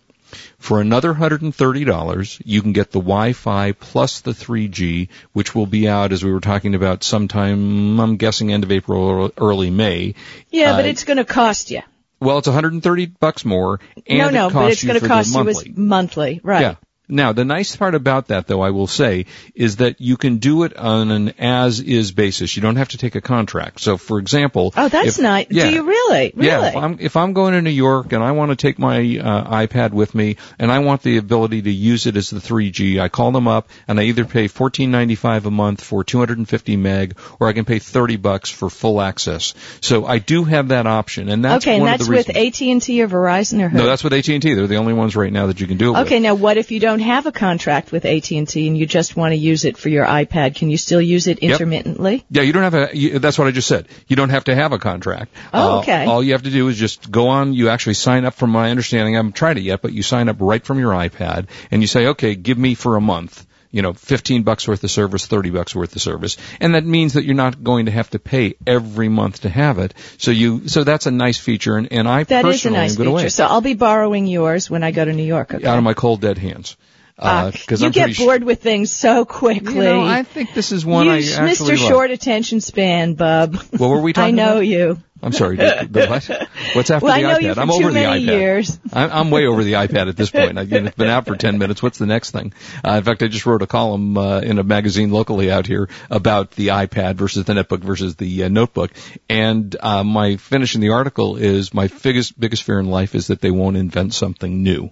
For 0.59 0.81
another 0.81 1.15
$130, 1.15 2.43
you 2.45 2.63
can 2.63 2.73
get 2.73 2.91
the 2.91 3.01
Wi-Fi 3.01 3.73
plus 3.73 4.21
the 4.21 4.33
3G, 4.33 5.09
which 5.33 5.55
will 5.55 5.67
be 5.67 5.89
out, 5.89 6.13
as 6.13 6.25
we 6.25 6.33
were 6.33 6.41
talking 6.41 6.75
about, 6.75 7.03
sometime, 7.03 8.01
I'm 8.01 8.17
guessing 8.17 8.53
end 8.53 8.65
of 8.65 8.73
April 8.73 9.03
or 9.03 9.33
early 9.39 9.71
May. 9.71 10.15
Yeah, 10.51 10.77
but 10.77 10.85
Uh, 10.85 10.89
it's 10.89 11.05
going 11.05 11.17
to 11.17 11.25
cost 11.25 11.71
you. 11.71 11.83
Well, 12.21 12.39
it's 12.39 12.49
130 12.49 13.07
bucks 13.07 13.45
more, 13.45 13.81
and 14.07 14.19
no, 14.19 14.29
it 14.29 14.33
no, 14.33 14.51
costs 14.51 14.55
but 14.55 14.73
it's 14.73 14.83
you 14.83 14.89
going 14.89 15.01
to 15.01 15.09
cost 15.09 15.35
you 15.67 15.73
monthly, 15.75 16.41
right? 16.43 16.61
Yeah. 16.61 16.75
Now, 17.11 17.33
the 17.33 17.45
nice 17.45 17.75
part 17.77 17.95
about 17.95 18.29
that, 18.29 18.47
though, 18.47 18.61
I 18.61 18.71
will 18.71 18.87
say, 18.87 19.27
is 19.55 19.77
that 19.77 20.01
you 20.01 20.17
can 20.17 20.39
do 20.39 20.63
it 20.63 20.77
on 20.77 21.11
an 21.11 21.35
as-is 21.39 22.13
basis. 22.13 22.55
You 22.57 22.63
don't 22.63 22.77
have 22.77 22.91
to 22.91 22.99
take 22.99 23.15
a 23.15 23.21
contract. 23.21 23.81
So, 23.81 23.97
for 23.97 24.19
example, 24.19 24.73
Oh, 24.77 24.89
that's 24.89 25.19
if- 25.19 25.23
nice. 25.23 25.47
Yeah. 25.51 25.69
Do 25.69 25.75
you 25.75 25.83
really? 25.85 26.33
Really? 26.35 26.47
Yeah, 26.47 26.69
if 26.69 26.77
I'm 26.77 26.97
if 27.01 27.17
I'm 27.17 27.33
going 27.33 27.55
to 27.55 27.63
New 27.63 27.71
York 27.71 28.13
and 28.13 28.23
I 28.23 28.33
want 28.33 28.51
to 28.51 28.57
take 28.57 28.79
my 28.79 28.99
uh, 28.99 29.67
iPad 29.67 29.91
with 29.93 30.15
me 30.15 30.37
and 30.59 30.71
I 30.71 30.79
want 30.81 31.03
the 31.03 31.17
ability 31.17 31.63
to 31.63 31.71
use 31.71 32.07
it 32.07 32.17
as 32.17 32.31
the 32.31 32.41
3G, 32.41 33.01
I 33.01 33.09
call 33.09 33.33
them 33.33 33.49
up 33.49 33.69
and 33.89 33.99
I 33.99 34.05
either 34.05 34.25
pay 34.25 34.49
14.95 34.49 35.45
a 35.47 35.51
month 35.51 35.83
for 35.83 36.05
250 36.05 36.77
meg 36.77 37.19
or 37.39 37.49
I 37.49 37.53
can 37.53 37.65
pay 37.65 37.79
30 37.79 38.17
bucks 38.17 38.51
for 38.51 38.71
full 38.71 39.01
access. 39.01 39.55
So 39.81 40.07
I 40.07 40.19
do 40.19 40.45
have 40.45 40.69
that 40.69 40.87
option, 40.87 41.29
and 41.29 41.45
that's 41.45 41.65
okay, 41.65 41.77
and 41.79 41.87
that's 41.87 42.03
of 42.03 42.09
the 42.09 42.15
with. 42.15 42.31
AT&T 42.37 43.03
or 43.03 43.09
Verizon 43.09 43.63
or 43.63 43.69
who? 43.69 43.79
no, 43.79 43.87
that's 43.87 44.05
with 44.05 44.13
AT&T. 44.13 44.39
They're 44.39 44.67
the 44.67 44.77
only 44.77 44.93
ones 44.95 45.17
right 45.17 45.33
now 45.33 45.47
that 45.49 45.61
you 45.61 45.67
can 45.67 45.77
do 45.77 45.89
it 45.95 45.99
with. 45.99 46.07
Okay, 46.07 46.21
now 46.21 46.35
what 46.35 46.57
if 46.57 46.71
you 46.71 46.81
don't 46.81 47.00
have 47.01 47.27
a 47.27 47.33
contract 47.33 47.93
with 47.93 48.05
AT&T 48.05 48.67
and 48.69 48.77
you 48.77 48.87
just 48.87 49.17
want 49.17 49.33
to 49.33 49.37
use 49.37 49.65
it 49.65 49.77
for 49.77 49.89
your 49.89 50.05
iPad? 50.05 50.55
Can 50.57 50.71
you 50.71 50.77
still 50.77 51.01
use 51.01 51.27
it 51.27 51.43
Yep. 51.43 51.53
intermittently? 51.53 52.25
Yeah, 52.31 52.43
you 52.43 52.53
don't 52.53 52.63
have 52.63 52.75
a. 52.75 52.91
You, 52.97 53.19
that's 53.19 53.39
what 53.39 53.49
I 53.49 53.51
just 53.51 53.69
said. 53.69 53.89
You 54.09 54.17
don't 54.17 54.31
have 54.31 54.45
to 54.45 54.55
have 54.55 54.73
a 54.73 54.79
contract. 54.79 55.33
Oh, 55.53 55.77
Uh, 55.77 55.79
okay. 55.81 56.05
all 56.07 56.23
you 56.23 56.33
have 56.33 56.43
to 56.43 56.51
do 56.51 56.69
is 56.69 56.77
just 56.79 57.11
go 57.11 57.29
on. 57.29 57.53
You 57.55 57.69
actually 57.69 57.95
sign 57.95 58.25
up. 58.25 58.35
From 58.35 58.51
my 58.51 58.71
understanding, 58.71 59.15
I 59.17 59.19
haven't 59.19 59.35
tried 59.35 59.59
it 59.59 59.63
yet, 59.63 59.83
but 59.83 59.93
you 59.93 60.03
sign 60.03 60.29
up 60.29 60.37
right 60.41 60.65
from 60.65 60.79
your 60.79 60.93
iPad, 60.93 61.47
and 61.71 61.83
you 61.83 61.87
say, 61.89 62.07
okay, 62.09 62.35
give 62.35 62.57
me 62.59 62.75
for 62.75 62.97
a 62.97 63.01
month. 63.01 63.47
You 63.73 63.83
know, 63.83 63.93
15 63.93 64.43
bucks 64.43 64.67
worth 64.67 64.83
of 64.83 64.91
service, 64.91 65.27
30 65.27 65.51
bucks 65.51 65.77
worth 65.77 65.95
of 65.95 66.03
service. 66.03 66.37
And 66.61 66.75
that 66.75 66.85
means 66.85 67.13
that 67.13 67.25
you're 67.25 67.37
not 67.37 67.63
going 67.63 67.87
to 67.87 67.93
have 67.93 68.11
to 68.11 68.19
pay 68.19 68.55
every 68.67 69.09
month 69.09 69.43
to 69.43 69.49
have 69.49 69.79
it. 69.79 69.95
So 70.19 70.33
you, 70.33 70.67
so 70.67 70.83
that's 70.83 71.07
a 71.07 71.13
nice 71.13 71.39
feature. 71.39 71.77
And, 71.77 71.93
and 71.93 72.09
I 72.09 72.25
That 72.25 72.45
is 72.47 72.49
a 72.49 72.51
personally 72.55 72.79
nice 72.79 72.97
feature. 72.97 73.09
away 73.09 73.29
So 73.29 73.45
I'll 73.47 73.61
be 73.61 73.75
borrowing 73.75 74.27
yours 74.27 74.69
when 74.69 74.83
I 74.83 74.91
go 74.91 75.05
to 75.05 75.13
New 75.13 75.23
York. 75.23 75.55
Okay. 75.55 75.65
out 75.65 75.79
of 75.79 75.85
my 75.85 75.95
cold 75.95 76.21
dead 76.21 76.37
hands. 76.37 76.77
Ah, 77.23 77.51
Because 77.51 77.81
you 77.83 77.87
I'm 77.87 77.93
get 77.93 78.05
pretty 78.07 78.25
bored 78.25 78.45
with 78.45 78.63
things 78.63 78.91
so 78.91 79.25
quickly. 79.25 79.75
You 79.75 79.83
know, 79.83 80.03
I 80.03 80.23
think 80.23 80.55
this 80.55 80.73
is 80.73 80.87
one 80.87 81.07
you, 81.07 81.13
I 81.13 81.17
actually 81.19 81.51
Mr. 81.51 81.69
love. 81.81 81.89
Short 81.89 82.11
Attention 82.11 82.61
Span, 82.61 83.15
bub. 83.15 83.57
What 83.77 83.89
were 83.89 84.01
we 84.01 84.13
talking? 84.15 84.35
About? 84.35 84.43
I 84.43 84.47
know 84.47 84.53
about? 84.57 84.67
you. 84.67 84.99
I'm 85.23 85.33
sorry. 85.33 85.57
The, 85.57 86.07
what? 86.09 86.75
What's 86.75 86.91
after 86.91 87.05
Well, 87.05 87.21
the 87.21 87.27
iPad? 87.29 87.57
you 87.57 87.61
I'm 87.61 87.71
over 87.71 87.91
the 87.93 87.99
iPad. 87.99 88.25
years. 88.25 88.81
I'm, 88.91 89.11
I'm 89.13 89.31
way 89.31 89.45
over 89.45 89.63
the 89.63 89.75
iPad 89.75 90.09
at 90.09 90.17
this 90.17 90.31
point. 90.31 90.57
I, 90.59 90.63
you 90.63 90.81
know, 90.81 90.87
it's 90.87 90.97
been 90.97 91.09
out 91.11 91.27
for 91.27 91.37
10 91.37 91.59
minutes. 91.59 91.83
What's 91.83 91.99
the 91.99 92.07
next 92.07 92.31
thing? 92.31 92.55
Uh, 92.83 92.93
in 92.93 93.05
fact, 93.05 93.23
I 93.23 93.29
just 93.29 93.45
wrote 93.45 93.61
a 93.61 93.67
column 93.67 94.17
uh, 94.17 94.41
in 94.41 94.59
a 94.59 94.63
magazine 94.63 95.11
locally 95.11 95.51
out 95.53 95.67
here 95.67 95.91
about 96.11 96.53
the 96.53 96.69
iPad 96.69 97.17
versus 97.17 97.45
the 97.45 97.53
netbook 97.53 97.81
versus 97.81 98.17
the 98.17 98.45
uh, 98.45 98.49
notebook. 98.49 98.93
And 99.29 99.77
uh, 99.79 100.05
my 100.05 100.37
finish 100.37 100.75
in 100.75 100.81
the 100.81 100.89
article 100.89 101.37
is 101.37 101.75
my 101.75 101.89
biggest 102.03 102.41
biggest 102.41 102.63
fear 102.63 102.81
in 102.81 102.87
life 102.87 103.15
is 103.15 103.27
that 103.27 103.43
they 103.43 103.51
won't 103.51 103.77
invent 103.77 104.15
something 104.15 104.63
new. 104.63 104.91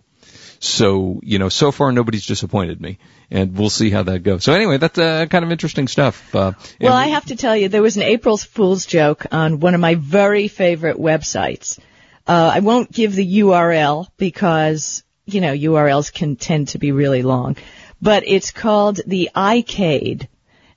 So, 0.60 1.20
you 1.22 1.38
know, 1.38 1.48
so 1.48 1.70
far 1.70 1.92
nobody's 1.92 2.26
disappointed 2.26 2.80
me, 2.80 2.98
and 3.30 3.56
we'll 3.56 3.70
see 3.70 3.90
how 3.90 4.02
that 4.04 4.20
goes. 4.24 4.42
So 4.44 4.52
anyway, 4.52 4.78
that's 4.78 4.98
uh, 4.98 5.26
kind 5.26 5.44
of 5.44 5.52
interesting 5.52 5.86
stuff. 5.86 6.34
Uh, 6.34 6.52
Well, 6.80 6.92
I 6.94 7.06
have 7.08 7.26
to 7.26 7.36
tell 7.36 7.56
you, 7.56 7.68
there 7.68 7.82
was 7.82 7.96
an 7.96 8.02
April 8.02 8.36
Fool's 8.36 8.84
joke 8.84 9.26
on 9.30 9.60
one 9.60 9.74
of 9.74 9.80
my 9.80 9.94
very 9.94 10.48
favorite 10.48 10.96
websites. 10.96 11.78
Uh, 12.26 12.50
I 12.54 12.60
won't 12.60 12.90
give 12.92 13.14
the 13.14 13.40
URL 13.40 14.08
because, 14.16 15.04
you 15.26 15.40
know, 15.40 15.52
URLs 15.52 16.12
can 16.12 16.36
tend 16.36 16.68
to 16.68 16.78
be 16.78 16.92
really 16.92 17.22
long. 17.22 17.56
But 18.02 18.24
it's 18.26 18.50
called 18.50 19.00
the 19.06 19.30
iCade, 19.34 20.28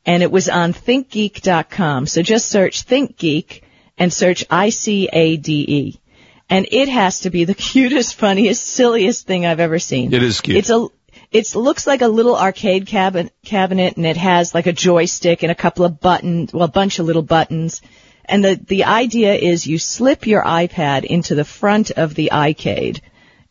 and 0.06 0.24
it 0.24 0.32
was 0.32 0.48
on 0.48 0.74
thinkgeek.com. 0.74 2.06
So 2.08 2.22
just 2.22 2.48
search 2.48 2.86
ThinkGeek 2.86 3.62
and 3.98 4.12
search 4.12 4.46
I-C-A-D-E. 4.50 6.00
And 6.51 6.67
it 6.72 6.89
has 6.89 7.22
to 7.22 7.29
be 7.29 7.46
the 7.46 7.55
cutest, 7.72 8.15
funniest, 8.15 8.63
silliest 8.63 9.25
thing 9.25 9.46
I've 9.46 9.60
ever 9.60 9.79
seen. 9.79 10.13
It 10.13 10.22
is 10.22 10.41
cute. 10.41 10.58
It's 10.58 10.70
a 10.70 10.88
it 11.31 11.55
looks 11.55 11.88
like 11.88 12.01
a 12.01 12.10
little 12.10 12.36
arcade 12.36 12.88
cabinet, 12.88 13.34
cabinet 13.46 13.96
and 13.96 14.05
it 14.05 14.17
has 14.17 14.53
like 14.53 14.67
a 14.67 14.74
joystick 14.74 15.43
and 15.43 15.51
a 15.51 15.55
couple 15.55 15.86
of 15.86 16.01
buttons, 16.01 16.53
well, 16.53 16.63
a 16.63 16.67
bunch 16.67 17.00
of 17.00 17.05
little 17.05 17.22
buttons. 17.22 17.81
And 18.25 18.43
the, 18.43 18.55
the 18.55 18.84
idea 18.84 19.34
is 19.34 19.65
you 19.65 19.79
slip 19.79 20.27
your 20.27 20.43
iPad 20.43 21.05
into 21.05 21.34
the 21.34 21.46
front 21.46 21.91
of 21.91 22.15
the 22.15 22.31
iCade 22.34 23.00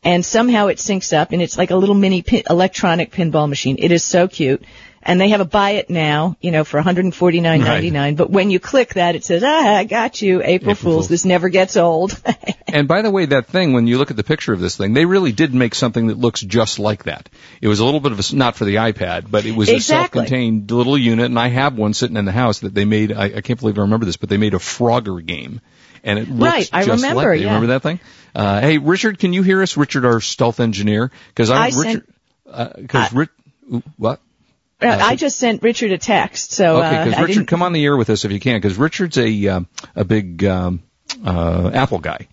and 0.02 0.24
somehow 0.24 0.66
it 0.66 0.78
syncs 0.78 1.16
up 1.16 1.32
and 1.32 1.42
it's 1.42 1.58
like 1.58 1.70
a 1.70 1.76
little 1.76 1.94
mini 1.94 2.22
pin, 2.22 2.42
electronic 2.48 3.12
pinball 3.12 3.48
machine. 3.48 3.76
It 3.78 3.92
is 3.92 4.04
so 4.04 4.28
cute. 4.28 4.62
And 5.02 5.20
they 5.20 5.30
have 5.30 5.40
a 5.40 5.44
buy 5.44 5.70
it 5.72 5.88
now, 5.90 6.36
you 6.40 6.50
know, 6.50 6.64
for 6.64 6.80
149.99. 6.80 8.16
But 8.16 8.30
when 8.30 8.50
you 8.50 8.60
click 8.60 8.94
that, 8.94 9.16
it 9.16 9.24
says, 9.24 9.42
"Ah, 9.44 9.76
I 9.76 9.84
got 9.84 10.20
you, 10.20 10.40
April, 10.42 10.52
April 10.54 10.74
Fools. 10.74 10.94
Fools. 10.94 11.08
This 11.08 11.24
never 11.24 11.48
gets 11.48 11.76
old." 11.76 12.20
And 12.72 12.86
by 12.86 13.02
the 13.02 13.10
way, 13.10 13.26
that 13.26 13.46
thing, 13.46 13.72
when 13.72 13.88
you 13.88 13.98
look 13.98 14.12
at 14.12 14.16
the 14.16 14.22
picture 14.22 14.52
of 14.52 14.60
this 14.60 14.76
thing, 14.76 14.94
they 14.94 15.04
really 15.04 15.32
did 15.32 15.52
make 15.52 15.74
something 15.74 16.06
that 16.06 16.16
looks 16.16 16.40
just 16.40 16.78
like 16.78 17.02
that. 17.04 17.28
It 17.60 17.66
was 17.66 17.80
a 17.80 17.84
little 17.84 17.98
bit 17.98 18.12
of 18.12 18.20
a, 18.20 18.36
not 18.36 18.54
for 18.54 18.64
the 18.64 18.76
iPad, 18.76 19.28
but 19.28 19.44
it 19.44 19.56
was 19.56 19.68
a 19.68 19.80
self-contained 19.80 20.70
little 20.70 20.96
unit, 20.96 21.24
and 21.24 21.36
I 21.36 21.48
have 21.48 21.76
one 21.76 21.94
sitting 21.94 22.16
in 22.16 22.26
the 22.26 22.32
house 22.32 22.60
that 22.60 22.72
they 22.72 22.84
made, 22.84 23.10
I, 23.10 23.24
I 23.24 23.40
can't 23.40 23.58
believe 23.58 23.76
I 23.76 23.82
remember 23.82 24.06
this, 24.06 24.16
but 24.16 24.28
they 24.28 24.36
made 24.36 24.54
a 24.54 24.58
Frogger 24.58 25.24
game. 25.26 25.60
And 26.04 26.20
it 26.20 26.28
looks 26.30 26.52
Right, 26.52 26.70
I 26.72 26.84
just 26.84 27.02
remember, 27.02 27.24
like 27.28 27.38
it. 27.38 27.40
You 27.40 27.46
yeah. 27.46 27.54
remember 27.54 27.66
that 27.72 27.82
thing? 27.82 27.98
Uh, 28.36 28.60
hey, 28.60 28.78
Richard, 28.78 29.18
can 29.18 29.32
you 29.32 29.42
hear 29.42 29.60
us? 29.62 29.76
Richard, 29.76 30.04
our 30.04 30.20
stealth 30.20 30.60
engineer? 30.60 31.10
Cause 31.34 31.50
I, 31.50 31.56
I 31.56 31.66
Richard, 31.66 31.82
sent- 31.82 32.14
uh, 32.46 32.68
cause 32.86 33.12
Rit, 33.12 33.30
ooh, 33.72 33.82
what? 33.96 34.20
Uh, 34.82 34.98
I 35.00 35.16
just 35.16 35.38
sent 35.38 35.62
Richard 35.62 35.92
a 35.92 35.98
text, 35.98 36.52
so 36.52 36.78
Okay, 36.78 36.96
uh, 36.96 37.04
because 37.04 37.18
I 37.18 37.22
Richard, 37.22 37.46
come 37.46 37.62
on 37.62 37.72
the 37.72 37.84
air 37.84 37.96
with 37.96 38.10
us 38.10 38.24
if 38.24 38.32
you 38.32 38.40
can, 38.40 38.56
because 38.56 38.78
Richard's 38.78 39.18
a 39.18 39.48
um, 39.48 39.68
a 39.94 40.04
big 40.04 40.44
um, 40.44 40.82
uh, 41.24 41.70
Apple 41.74 41.98
guy, 41.98 42.28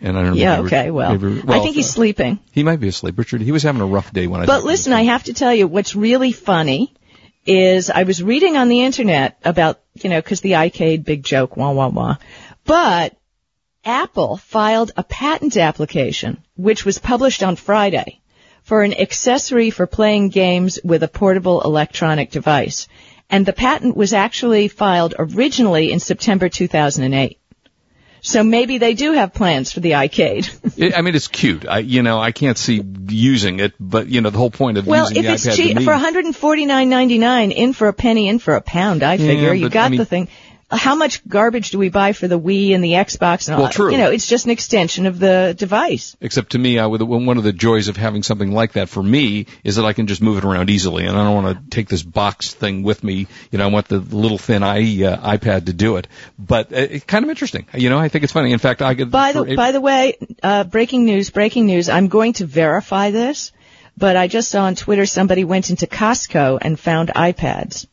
and 0.00 0.16
I 0.16 0.22
don't 0.22 0.30
know. 0.32 0.40
yeah, 0.40 0.60
okay. 0.60 0.90
Well, 0.90 1.16
maybe- 1.18 1.42
I 1.48 1.60
think 1.60 1.74
he's 1.76 1.88
uh, 1.88 1.92
sleeping. 1.92 2.38
He 2.52 2.62
might 2.62 2.80
be 2.80 2.88
asleep. 2.88 3.18
Richard, 3.18 3.42
he 3.42 3.52
was 3.52 3.62
having 3.62 3.82
a 3.82 3.86
rough 3.86 4.12
day 4.12 4.26
when 4.26 4.40
I. 4.40 4.46
But 4.46 4.52
talked 4.52 4.62
to 4.62 4.68
him 4.68 4.72
listen, 4.72 4.92
I 4.92 5.02
have 5.02 5.24
to 5.24 5.34
tell 5.34 5.54
you, 5.54 5.66
what's 5.66 5.94
really 5.94 6.32
funny 6.32 6.94
is 7.46 7.90
I 7.90 8.04
was 8.04 8.22
reading 8.22 8.56
on 8.56 8.68
the 8.68 8.82
internet 8.82 9.38
about, 9.44 9.80
you 9.94 10.10
know, 10.10 10.20
because 10.20 10.40
the 10.40 10.52
iCade, 10.52 11.04
big 11.04 11.22
joke, 11.24 11.56
wah, 11.56 11.72
wah, 11.72 11.88
wah. 11.88 12.16
But 12.64 13.16
Apple 13.84 14.36
filed 14.36 14.92
a 14.96 15.02
patent 15.02 15.56
application, 15.56 16.42
which 16.56 16.84
was 16.84 16.98
published 16.98 17.42
on 17.42 17.56
Friday, 17.56 18.19
for 18.70 18.84
an 18.84 18.94
accessory 18.94 19.70
for 19.70 19.84
playing 19.84 20.28
games 20.28 20.78
with 20.84 21.02
a 21.02 21.08
portable 21.08 21.60
electronic 21.62 22.30
device. 22.30 22.86
And 23.28 23.44
the 23.44 23.52
patent 23.52 23.96
was 23.96 24.12
actually 24.12 24.68
filed 24.68 25.12
originally 25.18 25.90
in 25.90 25.98
September 25.98 26.48
2008. 26.48 27.36
So 28.20 28.44
maybe 28.44 28.78
they 28.78 28.94
do 28.94 29.10
have 29.14 29.34
plans 29.34 29.72
for 29.72 29.80
the 29.80 29.92
iCade. 29.92 30.94
I 30.96 31.00
mean, 31.00 31.16
it's 31.16 31.26
cute. 31.26 31.66
I, 31.66 31.78
you 31.80 32.04
know, 32.04 32.20
I 32.20 32.30
can't 32.30 32.56
see 32.56 32.80
using 33.08 33.58
it, 33.58 33.74
but 33.80 34.06
you 34.06 34.20
know, 34.20 34.30
the 34.30 34.38
whole 34.38 34.52
point 34.52 34.78
of 34.78 34.86
Well, 34.86 35.08
using 35.08 35.24
if 35.24 35.26
the 35.26 35.32
it's 35.32 35.46
iPad 35.48 35.56
cheap 35.56 35.76
for 35.78 35.92
149.99, 35.92 37.52
in 37.52 37.72
for 37.72 37.88
a 37.88 37.92
penny, 37.92 38.28
in 38.28 38.38
for 38.38 38.54
a 38.54 38.60
pound, 38.60 39.02
I 39.02 39.16
figure. 39.16 39.52
you 39.52 39.64
but, 39.64 39.72
got 39.72 39.86
I 39.86 39.88
mean- 39.88 39.98
the 39.98 40.04
thing. 40.04 40.28
How 40.70 40.94
much 40.94 41.26
garbage 41.26 41.70
do 41.70 41.78
we 41.78 41.88
buy 41.88 42.12
for 42.12 42.28
the 42.28 42.38
Wii 42.38 42.74
and 42.74 42.84
the 42.84 42.92
Xbox 42.92 43.48
and 43.48 43.56
all 43.56 43.62
Well, 43.62 43.72
true. 43.72 43.90
You 43.90 43.98
know, 43.98 44.10
it's 44.10 44.28
just 44.28 44.44
an 44.44 44.52
extension 44.52 45.06
of 45.06 45.18
the 45.18 45.52
device. 45.58 46.16
Except 46.20 46.52
to 46.52 46.58
me, 46.58 46.78
I 46.78 46.86
would, 46.86 47.02
one 47.02 47.38
of 47.38 47.44
the 47.44 47.52
joys 47.52 47.88
of 47.88 47.96
having 47.96 48.22
something 48.22 48.52
like 48.52 48.72
that 48.74 48.88
for 48.88 49.02
me 49.02 49.46
is 49.64 49.76
that 49.76 49.84
I 49.84 49.94
can 49.94 50.06
just 50.06 50.22
move 50.22 50.38
it 50.38 50.44
around 50.44 50.70
easily, 50.70 51.06
and 51.06 51.18
I 51.18 51.24
don't 51.24 51.42
want 51.42 51.58
to 51.58 51.70
take 51.70 51.88
this 51.88 52.04
box 52.04 52.54
thing 52.54 52.84
with 52.84 53.02
me. 53.02 53.26
You 53.50 53.58
know, 53.58 53.64
I 53.64 53.66
want 53.66 53.88
the 53.88 53.98
little 53.98 54.38
thin 54.38 54.62
i 54.62 54.78
uh, 54.78 55.36
iPad 55.36 55.66
to 55.66 55.72
do 55.72 55.96
it. 55.96 56.06
But 56.38 56.72
uh, 56.72 56.76
it's 56.76 57.04
kind 57.04 57.24
of 57.24 57.30
interesting. 57.30 57.66
You 57.74 57.90
know, 57.90 57.98
I 57.98 58.08
think 58.08 58.22
it's 58.22 58.32
funny. 58.32 58.52
In 58.52 58.60
fact, 58.60 58.80
I 58.80 58.94
could. 58.94 59.10
By 59.10 59.32
the 59.32 59.56
by 59.56 59.72
the 59.72 59.80
way, 59.80 60.18
uh, 60.42 60.64
breaking 60.64 61.04
news, 61.04 61.30
breaking 61.30 61.66
news. 61.66 61.88
I'm 61.88 62.06
going 62.06 62.34
to 62.34 62.46
verify 62.46 63.10
this, 63.10 63.50
but 63.98 64.16
I 64.16 64.28
just 64.28 64.50
saw 64.50 64.64
on 64.64 64.76
Twitter 64.76 65.04
somebody 65.04 65.42
went 65.42 65.70
into 65.70 65.88
Costco 65.88 66.58
and 66.62 66.78
found 66.78 67.08
iPads. 67.08 67.88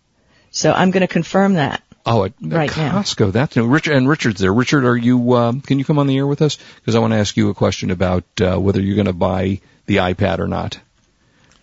So 0.51 0.71
I'm 0.71 0.91
going 0.91 1.01
to 1.01 1.07
confirm 1.07 1.55
that. 1.55 1.81
Oh, 2.07 2.23
at 2.23 2.33
right 2.41 2.75
now. 2.77 2.99
Costco. 3.01 3.31
That's 3.33 3.55
new. 3.55 3.67
Richard 3.67 3.95
and 3.95 4.07
Richard's 4.07 4.39
there. 4.39 4.53
Richard, 4.53 4.85
are 4.85 4.95
you? 4.97 5.33
Um, 5.33 5.61
can 5.61 5.77
you 5.77 5.85
come 5.85 5.99
on 5.99 6.07
the 6.07 6.17
air 6.17 6.25
with 6.25 6.41
us? 6.41 6.57
Because 6.77 6.95
I 6.95 6.99
want 6.99 7.13
to 7.13 7.17
ask 7.19 7.35
you 7.37 7.49
a 7.49 7.53
question 7.53 7.91
about 7.91 8.23
uh, 8.41 8.57
whether 8.57 8.81
you're 8.81 8.95
going 8.95 9.07
to 9.07 9.13
buy 9.13 9.59
the 9.85 9.97
iPad 9.97 10.39
or 10.39 10.47
not. 10.47 10.79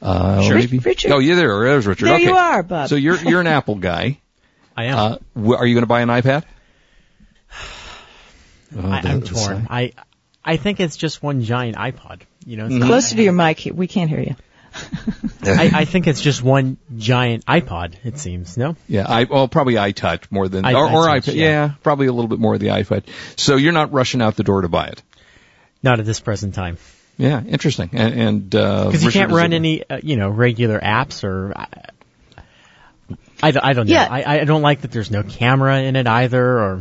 Uh, 0.02 0.42
Sure. 0.42 0.56
maybe. 0.56 0.78
Richard. 0.78 1.12
Oh, 1.12 1.18
yeah, 1.18 1.34
there. 1.34 1.64
There's 1.64 1.86
Richard. 1.86 2.06
There 2.06 2.14
okay. 2.16 2.24
you 2.24 2.34
are, 2.36 2.62
Bob. 2.62 2.88
So 2.90 2.96
you're 2.96 3.16
you're 3.16 3.40
an 3.40 3.46
Apple 3.58 3.76
guy. 3.76 4.20
I 4.76 4.84
am. 4.84 4.98
Uh, 4.98 5.16
wh- 5.34 5.58
are 5.58 5.66
you 5.66 5.74
going 5.74 5.82
to 5.82 5.86
buy 5.86 6.02
an 6.02 6.08
iPad? 6.10 6.44
Oh, 8.76 8.80
I, 8.90 8.98
I'm 9.04 9.22
torn. 9.22 9.66
I 9.70 9.92
I 10.44 10.56
think 10.58 10.80
it's 10.80 10.96
just 10.96 11.22
one 11.22 11.42
giant 11.42 11.76
iPod. 11.76 12.20
You 12.44 12.58
know, 12.58 12.68
Mm-hmm. 12.68 12.86
Closer 12.86 13.16
to 13.16 13.22
your 13.22 13.32
mic. 13.32 13.66
We 13.72 13.86
can't 13.86 14.10
hear 14.10 14.20
you. 14.20 14.36
I, 15.58 15.70
I 15.80 15.84
think 15.84 16.06
it's 16.06 16.20
just 16.20 16.42
one 16.42 16.76
giant 16.96 17.46
iPod. 17.46 17.94
It 18.04 18.18
seems 18.18 18.56
no. 18.56 18.76
Yeah, 18.88 19.06
I 19.08 19.24
well 19.24 19.48
probably 19.48 19.74
iTouch 19.74 20.30
more 20.30 20.48
than 20.48 20.64
I- 20.64 20.74
or, 20.74 20.84
or 20.86 21.06
iTouch, 21.08 21.22
iPad. 21.32 21.34
yeah. 21.34 21.42
Yeah. 21.44 21.70
probably 21.82 22.06
a 22.06 22.12
little 22.12 22.28
bit 22.28 22.38
more 22.38 22.54
of 22.54 22.60
the 22.60 22.68
iPod. 22.68 23.04
So 23.36 23.56
you're 23.56 23.72
not 23.72 23.92
rushing 23.92 24.22
out 24.22 24.36
the 24.36 24.44
door 24.44 24.62
to 24.62 24.68
buy 24.68 24.86
it. 24.88 25.02
Not 25.82 26.00
at 26.00 26.06
this 26.06 26.20
present 26.20 26.54
time, 26.54 26.78
Yeah, 27.18 27.42
interesting. 27.44 27.90
And, 27.92 28.14
and 28.20 28.54
uh, 28.54 28.86
because 28.86 29.04
you 29.04 29.10
can't 29.10 29.30
run 29.32 29.52
any 29.52 29.88
uh, 29.88 30.00
you 30.02 30.16
know 30.16 30.28
regular 30.30 30.80
apps 30.80 31.24
or. 31.24 31.52
I, 31.56 31.66
I, 33.42 33.50
don't- 33.50 33.64
I 33.64 33.72
don't 33.74 33.86
know. 33.86 33.92
Yeah. 33.92 34.08
I, 34.10 34.40
I 34.40 34.44
don't 34.44 34.62
like 34.62 34.82
that 34.82 34.92
there's 34.92 35.10
no 35.10 35.22
camera 35.22 35.82
in 35.82 35.96
it 35.96 36.06
either, 36.06 36.42
or 36.60 36.80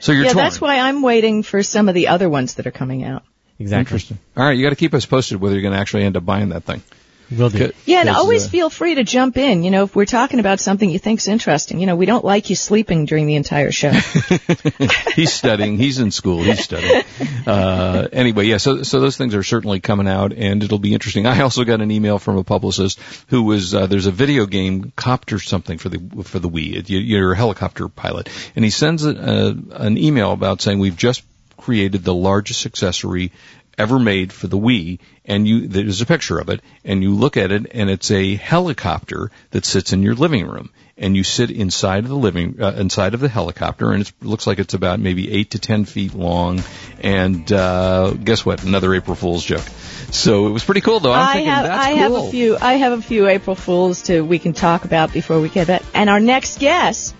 So 0.00 0.12
you're 0.12 0.24
yeah, 0.24 0.32
torn. 0.32 0.44
that's 0.44 0.60
why 0.60 0.80
I'm 0.80 1.00
waiting 1.02 1.42
for 1.42 1.62
some 1.62 1.88
of 1.88 1.94
the 1.94 2.08
other 2.08 2.28
ones 2.28 2.56
that 2.56 2.66
are 2.66 2.70
coming 2.72 3.04
out. 3.04 3.22
exactly. 3.58 3.80
Interesting. 3.80 4.18
All 4.36 4.44
right, 4.44 4.52
you 4.56 4.62
got 4.64 4.70
to 4.70 4.76
keep 4.76 4.92
us 4.92 5.06
posted 5.06 5.40
whether 5.40 5.54
you're 5.54 5.62
going 5.62 5.72
to 5.74 5.80
actually 5.80 6.04
end 6.04 6.16
up 6.16 6.24
buying 6.26 6.50
that 6.50 6.64
thing. 6.64 6.82
Will 7.30 7.50
do. 7.50 7.72
Yeah, 7.86 8.00
and 8.00 8.08
always 8.10 8.46
uh, 8.46 8.50
feel 8.50 8.70
free 8.70 8.94
to 8.94 9.02
jump 9.04 9.36
in. 9.36 9.64
You 9.64 9.70
know, 9.72 9.82
if 9.84 9.96
we're 9.96 10.04
talking 10.04 10.38
about 10.38 10.60
something 10.60 10.88
you 10.88 10.98
think's 11.00 11.26
interesting, 11.26 11.80
you 11.80 11.86
know, 11.86 11.96
we 11.96 12.06
don't 12.06 12.24
like 12.24 12.50
you 12.50 12.56
sleeping 12.56 13.04
during 13.04 13.26
the 13.26 13.34
entire 13.34 13.72
show. 13.72 13.90
he's 15.14 15.32
studying. 15.32 15.76
He's 15.78 15.98
in 15.98 16.10
school. 16.10 16.42
He's 16.42 16.62
studying. 16.62 17.02
Uh, 17.46 18.08
anyway, 18.12 18.46
yeah. 18.46 18.58
So, 18.58 18.82
so 18.82 19.00
those 19.00 19.16
things 19.16 19.34
are 19.34 19.42
certainly 19.42 19.80
coming 19.80 20.06
out, 20.08 20.32
and 20.32 20.62
it'll 20.62 20.78
be 20.78 20.94
interesting. 20.94 21.26
I 21.26 21.40
also 21.40 21.64
got 21.64 21.80
an 21.80 21.90
email 21.90 22.18
from 22.18 22.36
a 22.38 22.44
publicist 22.44 23.00
who 23.28 23.42
was 23.42 23.74
uh, 23.74 23.86
there's 23.86 24.06
a 24.06 24.12
video 24.12 24.46
game 24.46 24.92
copter 24.96 25.38
something 25.38 25.78
for 25.78 25.88
the 25.88 26.22
for 26.24 26.38
the 26.38 26.48
Wii. 26.48 26.76
It- 26.76 26.90
you- 26.90 26.98
You're 27.00 27.32
a 27.32 27.36
helicopter 27.36 27.88
pilot, 27.88 28.28
and 28.54 28.64
he 28.64 28.70
sends 28.70 29.04
a, 29.04 29.10
a, 29.10 29.82
an 29.82 29.98
email 29.98 30.32
about 30.32 30.60
saying 30.60 30.78
we've 30.78 30.96
just 30.96 31.22
created 31.56 32.04
the 32.04 32.14
largest 32.14 32.66
accessory 32.66 33.32
ever 33.78 33.98
made 33.98 34.32
for 34.32 34.46
the 34.46 34.58
Wii, 34.58 34.98
and 35.24 35.46
you 35.46 35.68
there's 35.68 36.00
a 36.00 36.06
picture 36.06 36.38
of 36.38 36.48
it, 36.48 36.60
and 36.84 37.02
you 37.02 37.14
look 37.14 37.36
at 37.36 37.52
it, 37.52 37.66
and 37.72 37.90
it's 37.90 38.10
a 38.10 38.34
helicopter 38.36 39.30
that 39.50 39.64
sits 39.64 39.92
in 39.92 40.02
your 40.02 40.14
living 40.14 40.46
room, 40.46 40.70
and 40.96 41.16
you 41.16 41.24
sit 41.24 41.50
inside 41.50 42.04
of 42.04 42.08
the 42.08 42.16
living 42.16 42.60
uh, 42.60 42.72
inside 42.78 43.14
of 43.14 43.20
the 43.20 43.28
helicopter, 43.28 43.92
and 43.92 44.02
it 44.02 44.12
looks 44.22 44.46
like 44.46 44.58
it's 44.58 44.74
about 44.74 45.00
maybe 45.00 45.30
eight 45.30 45.50
to 45.50 45.58
ten 45.58 45.84
feet 45.84 46.14
long, 46.14 46.62
and 47.00 47.52
uh, 47.52 48.12
guess 48.12 48.46
what? 48.46 48.64
Another 48.64 48.94
April 48.94 49.16
Fool's 49.16 49.44
joke. 49.44 49.64
So 50.10 50.46
it 50.46 50.50
was 50.50 50.64
pretty 50.64 50.80
cool, 50.80 51.00
though. 51.00 51.12
I'm 51.12 51.28
I 51.28 51.32
thinking 51.32 51.52
have 51.52 51.64
that's 51.64 51.84
I 51.84 51.90
cool. 51.90 51.98
have 51.98 52.12
a 52.12 52.30
few 52.30 52.56
I 52.60 52.72
have 52.74 52.92
a 52.92 53.02
few 53.02 53.28
April 53.28 53.56
Fools 53.56 54.02
to 54.02 54.22
we 54.22 54.38
can 54.38 54.52
talk 54.52 54.84
about 54.84 55.12
before 55.12 55.40
we 55.40 55.48
get 55.48 55.66
that. 55.66 55.82
And 55.94 56.08
our 56.08 56.20
next 56.20 56.60
guest 56.60 57.14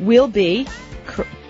will 0.00 0.28
be 0.28 0.66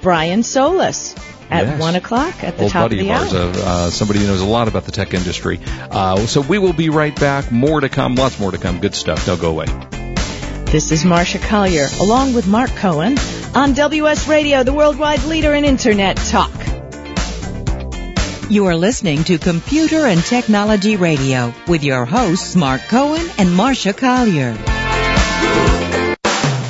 Brian 0.02 0.42
Solis 0.42 1.14
at 1.50 1.64
Yes. 1.66 1.80
one 1.80 1.94
o'clock 1.96 2.42
at 2.42 2.56
the 2.56 2.64
Old 2.64 2.72
top 2.72 2.84
buddy 2.90 3.00
of 3.00 3.06
the 3.06 3.12
ours, 3.12 3.34
hour. 3.34 3.40
uh, 3.64 3.86
uh, 3.86 3.90
somebody 3.90 4.20
who 4.20 4.26
knows 4.26 4.40
a 4.40 4.46
lot 4.46 4.68
about 4.68 4.84
the 4.84 4.92
tech 4.92 5.14
industry. 5.14 5.60
Uh, 5.90 6.18
so 6.26 6.40
we 6.40 6.58
will 6.58 6.72
be 6.72 6.88
right 6.88 7.14
back. 7.18 7.50
More 7.52 7.80
to 7.80 7.88
come, 7.88 8.14
lots 8.16 8.38
more 8.40 8.50
to 8.50 8.58
come. 8.58 8.80
Good 8.80 8.94
stuff. 8.94 9.24
Don't 9.26 9.40
go 9.40 9.50
away. 9.50 9.66
This 10.66 10.90
is 10.90 11.04
Marsha 11.04 11.40
Collier, 11.40 11.88
along 12.00 12.34
with 12.34 12.46
Mark 12.48 12.70
Cohen, 12.70 13.16
on 13.54 13.72
WS 13.74 14.26
Radio, 14.28 14.64
the 14.64 14.72
worldwide 14.72 15.22
leader 15.24 15.54
in 15.54 15.64
Internet 15.64 16.16
talk. 16.16 16.50
You 18.50 18.66
are 18.66 18.76
listening 18.76 19.24
to 19.24 19.38
Computer 19.38 20.06
and 20.06 20.22
Technology 20.22 20.96
Radio 20.96 21.52
with 21.66 21.82
your 21.82 22.04
hosts 22.04 22.54
Mark 22.56 22.80
Cohen 22.88 23.24
and 23.38 23.48
Marsha 23.50 23.96
Collier. 23.96 24.56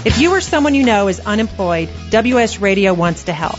If 0.06 0.18
you 0.20 0.30
or 0.30 0.40
someone 0.40 0.74
you 0.74 0.84
know 0.84 1.08
is 1.08 1.20
unemployed, 1.20 1.88
WS 2.10 2.60
Radio 2.60 2.94
wants 2.94 3.24
to 3.24 3.32
help. 3.32 3.58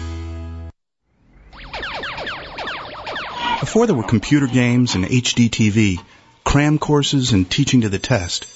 Before 3.61 3.85
there 3.85 3.95
were 3.95 4.01
computer 4.01 4.47
games 4.47 4.95
and 4.95 5.05
HDTV, 5.05 6.03
cram 6.43 6.79
courses 6.79 7.31
and 7.31 7.47
teaching 7.47 7.81
to 7.81 7.89
the 7.89 7.99
test, 7.99 8.47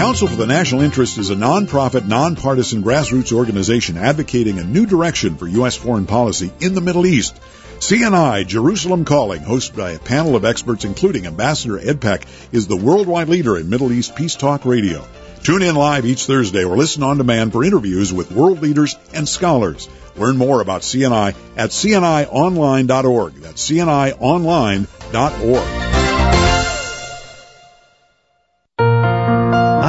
Council 0.06 0.28
for 0.28 0.36
the 0.36 0.46
National 0.46 0.82
Interest 0.82 1.18
is 1.18 1.32
a 1.32 1.36
nonprofit, 1.36 2.06
nonpartisan 2.06 2.84
grassroots 2.84 3.34
organization 3.34 3.98
advocating 3.98 4.60
a 4.60 4.64
new 4.64 4.86
direction 4.86 5.36
for 5.36 5.48
U.S. 5.48 5.76
foreign 5.76 6.06
policy 6.06 6.54
in 6.60 6.76
the 6.76 6.80
Middle 6.80 7.08
East. 7.08 7.36
CNI 7.80 8.46
Jerusalem 8.46 9.04
Calling, 9.04 9.42
hosted 9.42 9.76
by 9.76 9.94
a 9.94 10.00
panel 10.00 10.36
of 10.36 10.46
experts 10.46 10.86
including 10.86 11.26
Ambassador 11.26 11.80
Ed 11.80 12.02
Peck, 12.02 12.28
is 12.52 12.68
the 12.68 12.78
worldwide 12.78 13.30
leader 13.30 13.58
in 13.58 13.72
Middle 13.72 13.92
East 13.92 14.16
Peace 14.16 14.36
Talk 14.36 14.64
Radio. 14.64 15.04
Tune 15.42 15.64
in 15.64 15.74
live 15.74 16.06
each 16.06 16.28
Thursday 16.28 16.66
or 16.66 16.78
listen 16.78 17.02
on 17.02 17.18
demand 17.18 17.52
for 17.52 17.64
interviews 17.64 18.14
with 18.14 18.32
world 18.32 18.62
leaders 18.62 18.96
and 19.12 19.28
scholars. 19.28 19.90
Learn 20.16 20.38
more 20.38 20.62
about 20.62 20.84
CNI 20.84 21.34
at 21.58 21.72
cnionline.org. 21.72 23.34
That's 23.34 23.72
cnionline.org. 23.72 25.95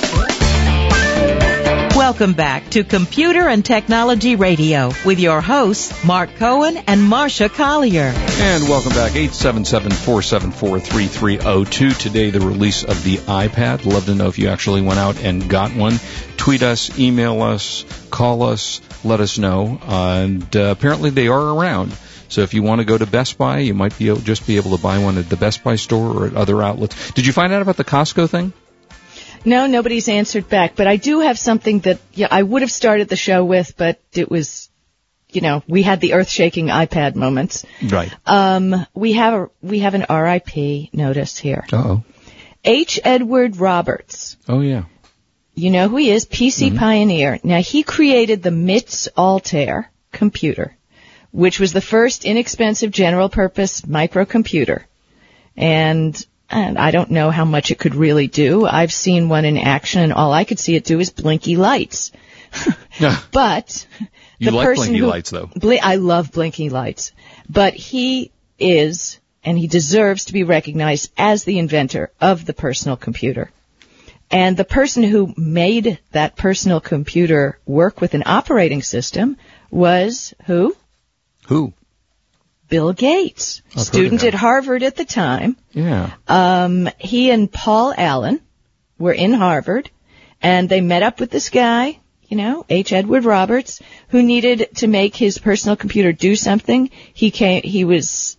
Welcome 2.01 2.33
back 2.33 2.67
to 2.71 2.83
Computer 2.83 3.47
and 3.47 3.63
Technology 3.63 4.35
Radio 4.35 4.91
with 5.05 5.19
your 5.19 5.39
hosts, 5.39 6.03
Mark 6.03 6.35
Cohen 6.37 6.77
and 6.87 6.99
Marsha 6.99 7.47
Collier. 7.47 8.11
And 8.15 8.63
welcome 8.63 8.93
back, 8.93 9.11
877-474-3302. 9.11 11.99
Today, 11.99 12.31
the 12.31 12.39
release 12.39 12.83
of 12.83 13.03
the 13.03 13.17
iPad. 13.17 13.85
Love 13.85 14.07
to 14.07 14.15
know 14.15 14.29
if 14.29 14.39
you 14.39 14.49
actually 14.49 14.81
went 14.81 14.97
out 14.97 15.23
and 15.23 15.47
got 15.47 15.75
one. 15.75 15.99
Tweet 16.37 16.63
us, 16.63 16.97
email 16.97 17.43
us, 17.43 17.85
call 18.09 18.41
us, 18.41 18.81
let 19.03 19.19
us 19.19 19.37
know. 19.37 19.79
And 19.83 20.55
uh, 20.55 20.73
apparently 20.75 21.11
they 21.11 21.27
are 21.27 21.55
around. 21.55 21.95
So 22.29 22.41
if 22.41 22.55
you 22.55 22.63
want 22.63 22.79
to 22.79 22.85
go 22.85 22.97
to 22.97 23.05
Best 23.05 23.37
Buy, 23.37 23.59
you 23.59 23.75
might 23.75 23.95
be 23.99 24.07
able, 24.07 24.21
just 24.21 24.47
be 24.47 24.55
able 24.55 24.75
to 24.75 24.81
buy 24.81 24.97
one 24.97 25.19
at 25.19 25.29
the 25.29 25.37
Best 25.37 25.63
Buy 25.63 25.75
store 25.75 26.17
or 26.17 26.25
at 26.25 26.33
other 26.33 26.63
outlets. 26.63 27.11
Did 27.11 27.27
you 27.27 27.33
find 27.33 27.53
out 27.53 27.61
about 27.61 27.77
the 27.77 27.83
Costco 27.83 28.27
thing? 28.27 28.53
No, 29.43 29.67
nobody's 29.67 30.07
answered 30.07 30.49
back, 30.49 30.75
but 30.75 30.87
I 30.87 30.97
do 30.97 31.21
have 31.21 31.39
something 31.39 31.79
that 31.79 31.99
yeah, 32.13 32.27
I 32.29 32.43
would 32.43 32.61
have 32.61 32.71
started 32.71 33.09
the 33.09 33.15
show 33.15 33.43
with, 33.43 33.75
but 33.77 33.99
it 34.13 34.29
was 34.29 34.69
you 35.31 35.41
know, 35.41 35.63
we 35.67 35.81
had 35.81 36.01
the 36.01 36.13
earth-shaking 36.13 36.67
iPad 36.67 37.15
moments. 37.15 37.65
Right. 37.81 38.13
Um, 38.25 38.85
we 38.93 39.13
have 39.13 39.33
a 39.33 39.49
we 39.61 39.79
have 39.79 39.93
an 39.93 40.05
RIP 40.09 40.93
notice 40.93 41.37
here. 41.37 41.65
Uh-oh. 41.71 42.03
H. 42.63 42.99
Edward 43.03 43.57
Roberts. 43.57 44.37
Oh, 44.47 44.61
yeah. 44.61 44.83
You 45.55 45.71
know 45.71 45.87
who 45.87 45.97
he 45.97 46.11
is? 46.11 46.25
PC 46.25 46.77
pioneer. 46.77 47.39
Now 47.43 47.61
he 47.61 47.83
created 47.83 48.43
the 48.43 48.51
MITS 48.51 49.09
Altair 49.17 49.91
computer, 50.11 50.77
which 51.31 51.59
was 51.59 51.73
the 51.73 51.81
first 51.81 52.23
inexpensive 52.23 52.91
general 52.91 53.29
purpose 53.29 53.81
microcomputer. 53.81 54.83
And 55.57 56.25
and 56.51 56.77
I 56.77 56.91
don't 56.91 57.11
know 57.11 57.31
how 57.31 57.45
much 57.45 57.71
it 57.71 57.79
could 57.79 57.95
really 57.95 58.27
do. 58.27 58.65
I've 58.65 58.91
seen 58.93 59.29
one 59.29 59.45
in 59.45 59.57
action 59.57 60.01
and 60.01 60.13
all 60.13 60.33
I 60.33 60.43
could 60.43 60.59
see 60.59 60.75
it 60.75 60.83
do 60.83 60.99
is 60.99 61.09
blinky 61.09 61.55
lights. 61.55 62.11
but 63.31 63.87
You 64.39 64.51
the 64.51 64.57
like 64.57 64.65
person 64.65 64.83
blinky 64.87 64.99
who- 64.99 65.07
lights, 65.07 65.29
though. 65.29 65.49
Bli- 65.55 65.79
I 65.79 65.95
love 65.95 66.31
blinky 66.31 66.69
lights. 66.69 67.11
But 67.49 67.73
he 67.73 68.31
is, 68.59 69.19
and 69.43 69.57
he 69.57 69.67
deserves 69.67 70.25
to 70.25 70.33
be 70.33 70.43
recognized 70.43 71.11
as 71.17 71.43
the 71.43 71.59
inventor 71.59 72.11
of 72.19 72.45
the 72.45 72.53
personal 72.53 72.97
computer. 72.97 73.51
And 74.29 74.55
the 74.55 74.63
person 74.65 75.03
who 75.03 75.33
made 75.35 75.99
that 76.11 76.35
personal 76.37 76.79
computer 76.79 77.59
work 77.65 77.99
with 77.99 78.13
an 78.13 78.23
operating 78.25 78.81
system 78.81 79.35
was 79.69 80.33
who? 80.45 80.75
Who? 81.47 81.73
Bill 82.71 82.93
Gates. 82.93 83.61
I've 83.75 83.81
Student 83.81 84.23
at 84.23 84.33
Harvard 84.33 84.81
at 84.81 84.95
the 84.95 85.03
time. 85.03 85.57
Yeah. 85.73 86.11
Um, 86.25 86.89
he 86.97 87.29
and 87.29 87.51
Paul 87.51 87.93
Allen 87.95 88.39
were 88.97 89.11
in 89.11 89.33
Harvard, 89.33 89.91
and 90.41 90.69
they 90.69 90.79
met 90.79 91.03
up 91.03 91.19
with 91.19 91.31
this 91.31 91.49
guy, 91.49 91.99
you 92.29 92.37
know, 92.37 92.65
H. 92.69 92.93
Edward 92.93 93.25
Roberts, 93.25 93.81
who 94.07 94.23
needed 94.23 94.69
to 94.77 94.87
make 94.87 95.17
his 95.17 95.37
personal 95.37 95.75
computer 95.75 96.13
do 96.13 96.37
something. 96.37 96.89
He 97.13 97.29
came, 97.29 97.61
he 97.61 97.83
was, 97.83 98.37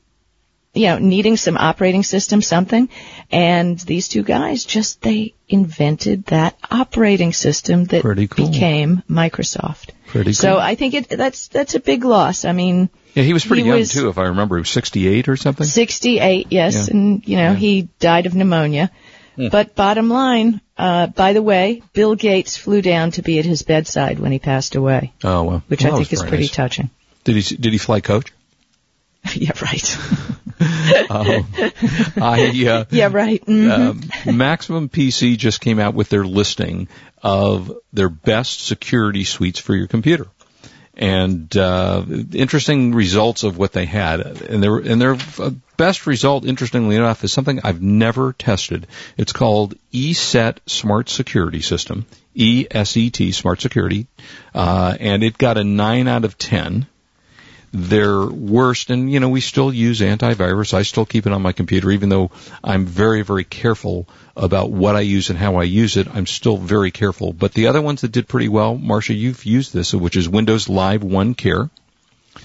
you 0.73 0.87
know, 0.87 0.99
needing 0.99 1.37
some 1.37 1.59
operating 1.59 2.03
system, 2.03 2.40
something, 2.40 2.88
and 3.31 3.79
these 3.81 4.09
two 4.09 4.23
guys 4.23 4.64
just 4.64 5.03
they 5.03 5.35
invented 5.47 6.25
that 6.27 6.57
operating 6.71 7.35
system 7.35 7.85
that 7.85 8.01
cool. 8.01 8.25
became 8.27 9.03
Microsoft. 9.11 9.90
Pretty 10.07 10.31
cool. 10.31 10.35
So. 10.35 10.59
I 10.59 10.75
think 10.75 10.95
it 10.95 11.11
that's 11.11 11.49
that's 11.49 11.75
a 11.75 11.81
big 11.81 12.05
loss. 12.05 12.47
I 12.47 12.53
mean, 12.53 12.88
Yeah, 13.14 13.22
he 13.25 13.33
was 13.33 13.44
pretty 13.44 13.62
he 13.62 13.68
young, 13.68 13.79
was- 13.79 13.92
too, 13.92 14.09
if 14.09 14.18
I 14.18 14.25
remember. 14.25 14.57
He 14.57 14.61
was 14.61 14.70
68 14.70 15.29
or 15.29 15.37
something. 15.37 15.66
68, 15.66 16.46
yes, 16.51 16.88
Yeah. 16.88 16.94
and 16.94 17.29
you 17.29 17.37
know 17.37 17.51
Yeah. 17.51 17.55
he 17.57 17.88
died 18.01 18.27
of 18.27 18.35
pneumonia. 18.35 18.90
Hmm. 19.37 19.48
But 19.48 19.75
bottom 19.75 20.09
line, 20.11 20.61
uh, 20.77 21.07
by 21.09 21.33
the 21.33 21.42
way, 21.42 21.83
Bill 21.94 22.14
Gates 22.14 22.57
flew 22.57 22.83
down 22.83 23.12
to 23.12 23.22
be 23.22 23.38
at 23.38 23.46
his 23.46 23.62
bedside 23.62 24.18
when 24.18 24.31
he 24.33 24.38
passed 24.38 24.75
away, 24.75 25.12
Oh, 25.25 25.42
well. 25.44 25.62
which 25.68 25.85
Well, 25.85 25.94
I 25.94 25.96
think 25.98 26.12
is 26.12 26.20
pretty 26.22 26.44
nice. 26.44 26.51
touching. 26.51 26.90
Did 27.25 27.37
he, 27.37 27.57
did 27.57 27.72
he 27.72 27.79
fly 27.79 28.01
coach? 28.01 28.31
yeah, 29.35 29.53
right. 29.61 29.96
Oh. 30.64 31.46
I, 32.20 32.64
uh, 32.68 32.85
yeah, 32.90 33.09
right. 33.11 33.44
Mhm. 33.46 33.70
um, 34.27 34.37
Maximum 34.37 34.88
PC 34.88 35.37
just 35.37 35.61
came 35.61 35.81
out 35.81 35.94
with 35.94 36.09
their 36.09 36.25
listing 36.25 36.87
of 37.20 37.72
their 37.92 38.09
best 38.09 38.64
security 38.64 39.25
suites 39.25 39.59
for 39.59 39.75
your 39.75 39.88
computer. 39.88 40.29
And 41.03 41.57
uh, 41.57 42.05
interesting 42.33 42.95
results 42.95 43.43
of 43.43 43.59
what 43.59 43.73
they 43.73 43.87
had, 43.87 44.21
and 44.21 44.62
their 44.62 44.77
and 44.77 45.01
their 45.01 45.17
best 45.77 46.07
result, 46.07 46.45
interestingly 46.45 46.95
enough, 46.95 47.25
is 47.25 47.33
something 47.33 47.59
I've 47.65 47.83
never 47.83 48.33
tested. 48.35 48.87
It's 49.17 49.33
called 49.33 49.75
ESET 49.93 50.59
Smart 50.67 51.09
Security 51.09 51.61
System, 51.61 52.07
E 52.37 52.69
S 52.71 52.97
E 52.97 53.11
T 53.11 53.33
Smart 53.33 53.61
Security, 53.61 54.07
uh, 54.55 54.97
and 55.01 55.25
it 55.25 55.38
got 55.38 55.59
a 55.59 55.65
nine 55.65 56.07
out 56.07 56.25
of 56.25 56.38
ten 56.38 56.87
their 57.73 58.27
worst, 58.27 58.91
and 58.91 59.11
you 59.11 59.19
know, 59.19 59.31
we 59.31 59.41
still 59.41 59.73
use 59.73 60.01
antivirus. 60.01 60.75
I 60.75 60.83
still 60.83 61.07
keep 61.07 61.27
it 61.27 61.33
on 61.33 61.41
my 61.43 61.53
computer, 61.53 61.91
even 61.91 62.11
though 62.11 62.31
I'm 62.63 62.85
very, 62.85 63.23
very 63.23 63.45
careful 63.45 64.07
about 64.37 64.71
what 64.71 64.95
I 64.95 65.01
use 65.01 65.31
and 65.31 65.39
how 65.39 65.57
I 65.57 65.65
use 65.65 65.97
it. 65.97 66.07
I'm 66.13 66.27
still 66.27 66.59
very 66.59 66.91
careful. 66.91 67.33
But 67.33 67.55
the 67.55 67.69
other 67.69 67.81
ones 67.81 68.03
that 68.03 68.13
did 68.13 68.29
pretty 68.29 68.49
well, 68.49 68.77
Marsha, 68.77 69.17
you've 69.17 69.45
used 69.47 69.73
this, 69.73 69.95
which 69.95 70.17
is 70.17 70.29
Windows 70.29 70.69
Live 70.69 71.01
OneCare. 71.03 71.71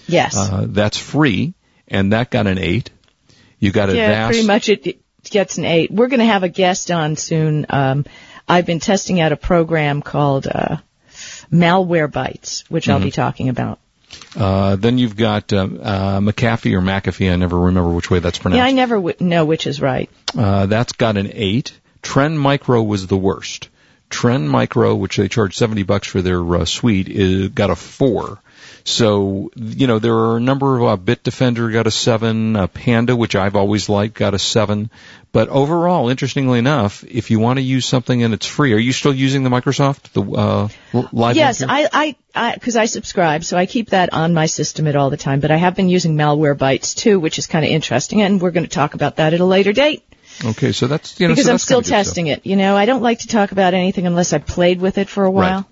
Yes. 0.08 0.38
Uh, 0.38 0.66
that's 0.68 0.98
free, 0.98 1.54
and 1.88 2.14
that 2.14 2.30
got 2.32 2.48
an 2.48 2.58
eight. 2.58 2.90
You 3.60 3.72
got 3.72 3.90
a 3.90 3.96
yeah, 3.96 4.08
vast. 4.10 4.32
pretty 4.32 4.48
much 4.48 4.70
it, 4.70 5.02
gets 5.30 5.58
an 5.58 5.66
eight. 5.66 5.92
We're 5.92 6.08
going 6.08 6.20
to 6.20 6.26
have 6.26 6.44
a 6.44 6.50
guest 6.50 6.90
on 6.90 7.18
soon. 7.18 7.66
Um, 7.70 8.06
I've 8.48 8.66
been 8.66 8.80
testing 8.80 9.20
out 9.20 9.34
a 9.34 9.38
program 9.38 10.02
called 10.02 10.48
uh, 10.48 10.78
Malwarebytes, 11.52 12.64
which 12.70 12.88
I'll 12.88 13.00
Mhm. 13.00 13.04
be 13.04 13.12
talking 13.12 13.50
about. 13.50 13.80
Uh, 14.36 14.76
then 14.76 14.98
you've 14.98 15.16
got 15.16 15.52
um, 15.54 15.80
uh, 15.82 16.20
McAfee 16.20 16.74
or 16.74 16.82
McAfee. 16.82 17.32
I 17.32 17.36
never 17.36 17.58
remember 17.58 17.90
which 17.90 18.10
way 18.10 18.20
that's 18.20 18.38
pronounced. 18.38 18.60
Yeah, 18.60 18.66
I 18.66 18.72
never 18.72 18.96
w- 18.96 19.16
know 19.20 19.46
which 19.46 19.68
is 19.68 19.82
right. 19.82 20.10
Uh, 20.38 20.66
that's 20.68 20.94
got 20.94 21.18
an 21.18 21.32
eight. 21.34 21.78
Trend 22.02 22.40
Micro 22.40 22.82
was 22.84 23.08
the 23.08 23.18
worst. 23.18 23.70
Trend 24.10 24.50
Micro, 24.50 24.96
which 24.96 25.18
they 25.18 25.28
charge 25.28 25.58
70 25.58 25.84
bucks 25.84 26.08
for 26.08 26.22
their 26.22 26.56
uh, 26.56 26.66
suite, 26.66 27.10
is, 27.10 27.50
got 27.50 27.70
a 27.70 27.76
four. 27.76 28.40
So, 28.88 29.52
you 29.58 29.86
know, 29.86 30.00
there 30.00 30.16
are 30.16 30.38
a 30.38 30.40
number 30.40 30.78
of, 30.78 30.84
uh, 30.84 30.96
Bitdefender 30.96 31.74
got 31.74 31.88
a 31.88 31.92
seven, 31.92 32.56
uh, 32.56 32.68
Panda, 32.68 33.18
which 33.18 33.36
I've 33.36 33.58
always 33.58 33.90
liked, 33.90 34.14
got 34.14 34.34
a 34.34 34.40
seven. 34.40 34.90
But 35.34 35.50
overall, 35.50 36.08
interestingly 36.08 36.58
enough, 36.58 37.04
if 37.04 37.30
you 37.30 37.38
want 37.38 37.58
to 37.58 37.64
use 37.64 37.86
something 37.86 38.24
and 38.24 38.34
it's 38.34 38.46
free, 38.46 38.72
are 38.72 38.78
you 38.78 38.94
still 38.94 39.14
using 39.14 39.44
the 39.44 39.50
Microsoft, 39.50 40.14
the, 40.14 40.22
uh, 40.24 40.70
live? 41.12 41.36
yes, 41.36 41.60
Link 41.60 41.70
I, 41.70 42.16
I, 42.34 42.54
because 42.54 42.78
I, 42.78 42.86
subscribe, 42.86 43.44
so 43.44 43.58
I 43.58 43.66
keep 43.66 43.90
that 43.90 44.14
on 44.14 44.34
my 44.34 44.46
system 44.46 44.88
at 44.88 44.96
all 44.96 45.10
the 45.10 45.18
time. 45.18 45.42
But 45.42 45.52
I 45.52 45.58
have 45.58 45.76
been 45.76 45.90
using 45.90 46.16
Malwarebytes 46.16 46.96
too, 46.96 47.20
which 47.20 47.40
is 47.40 47.46
kind 47.46 47.66
of 47.66 47.72
interesting, 47.72 48.22
and 48.22 48.40
we're 48.40 48.52
going 48.52 48.64
to 48.66 48.70
talk 48.70 48.94
about 48.94 49.18
that 49.18 49.34
at 49.34 49.42
a 49.42 49.46
later 49.46 49.74
date? 49.74 50.06
Okay, 50.46 50.72
so 50.72 50.88
that's, 50.88 51.20
you 51.20 51.28
know, 51.28 51.34
because 51.34 51.48
so 51.48 51.52
I'm 51.52 51.58
still 51.58 51.82
kinda 51.82 51.88
stuff. 51.88 52.06
testing 52.06 52.28
it. 52.28 52.46
You 52.46 52.56
know, 52.56 52.78
I 52.78 52.86
don't 52.86 53.02
like 53.02 53.20
to 53.20 53.28
talk 53.28 53.52
about 53.52 53.74
anything 53.74 54.08
unless 54.08 54.32
I 54.32 54.38
played 54.38 54.80
with 54.80 54.98
it 54.98 55.10
for 55.10 55.26
a 55.26 55.32
while. 55.32 55.58
Right. 55.58 55.66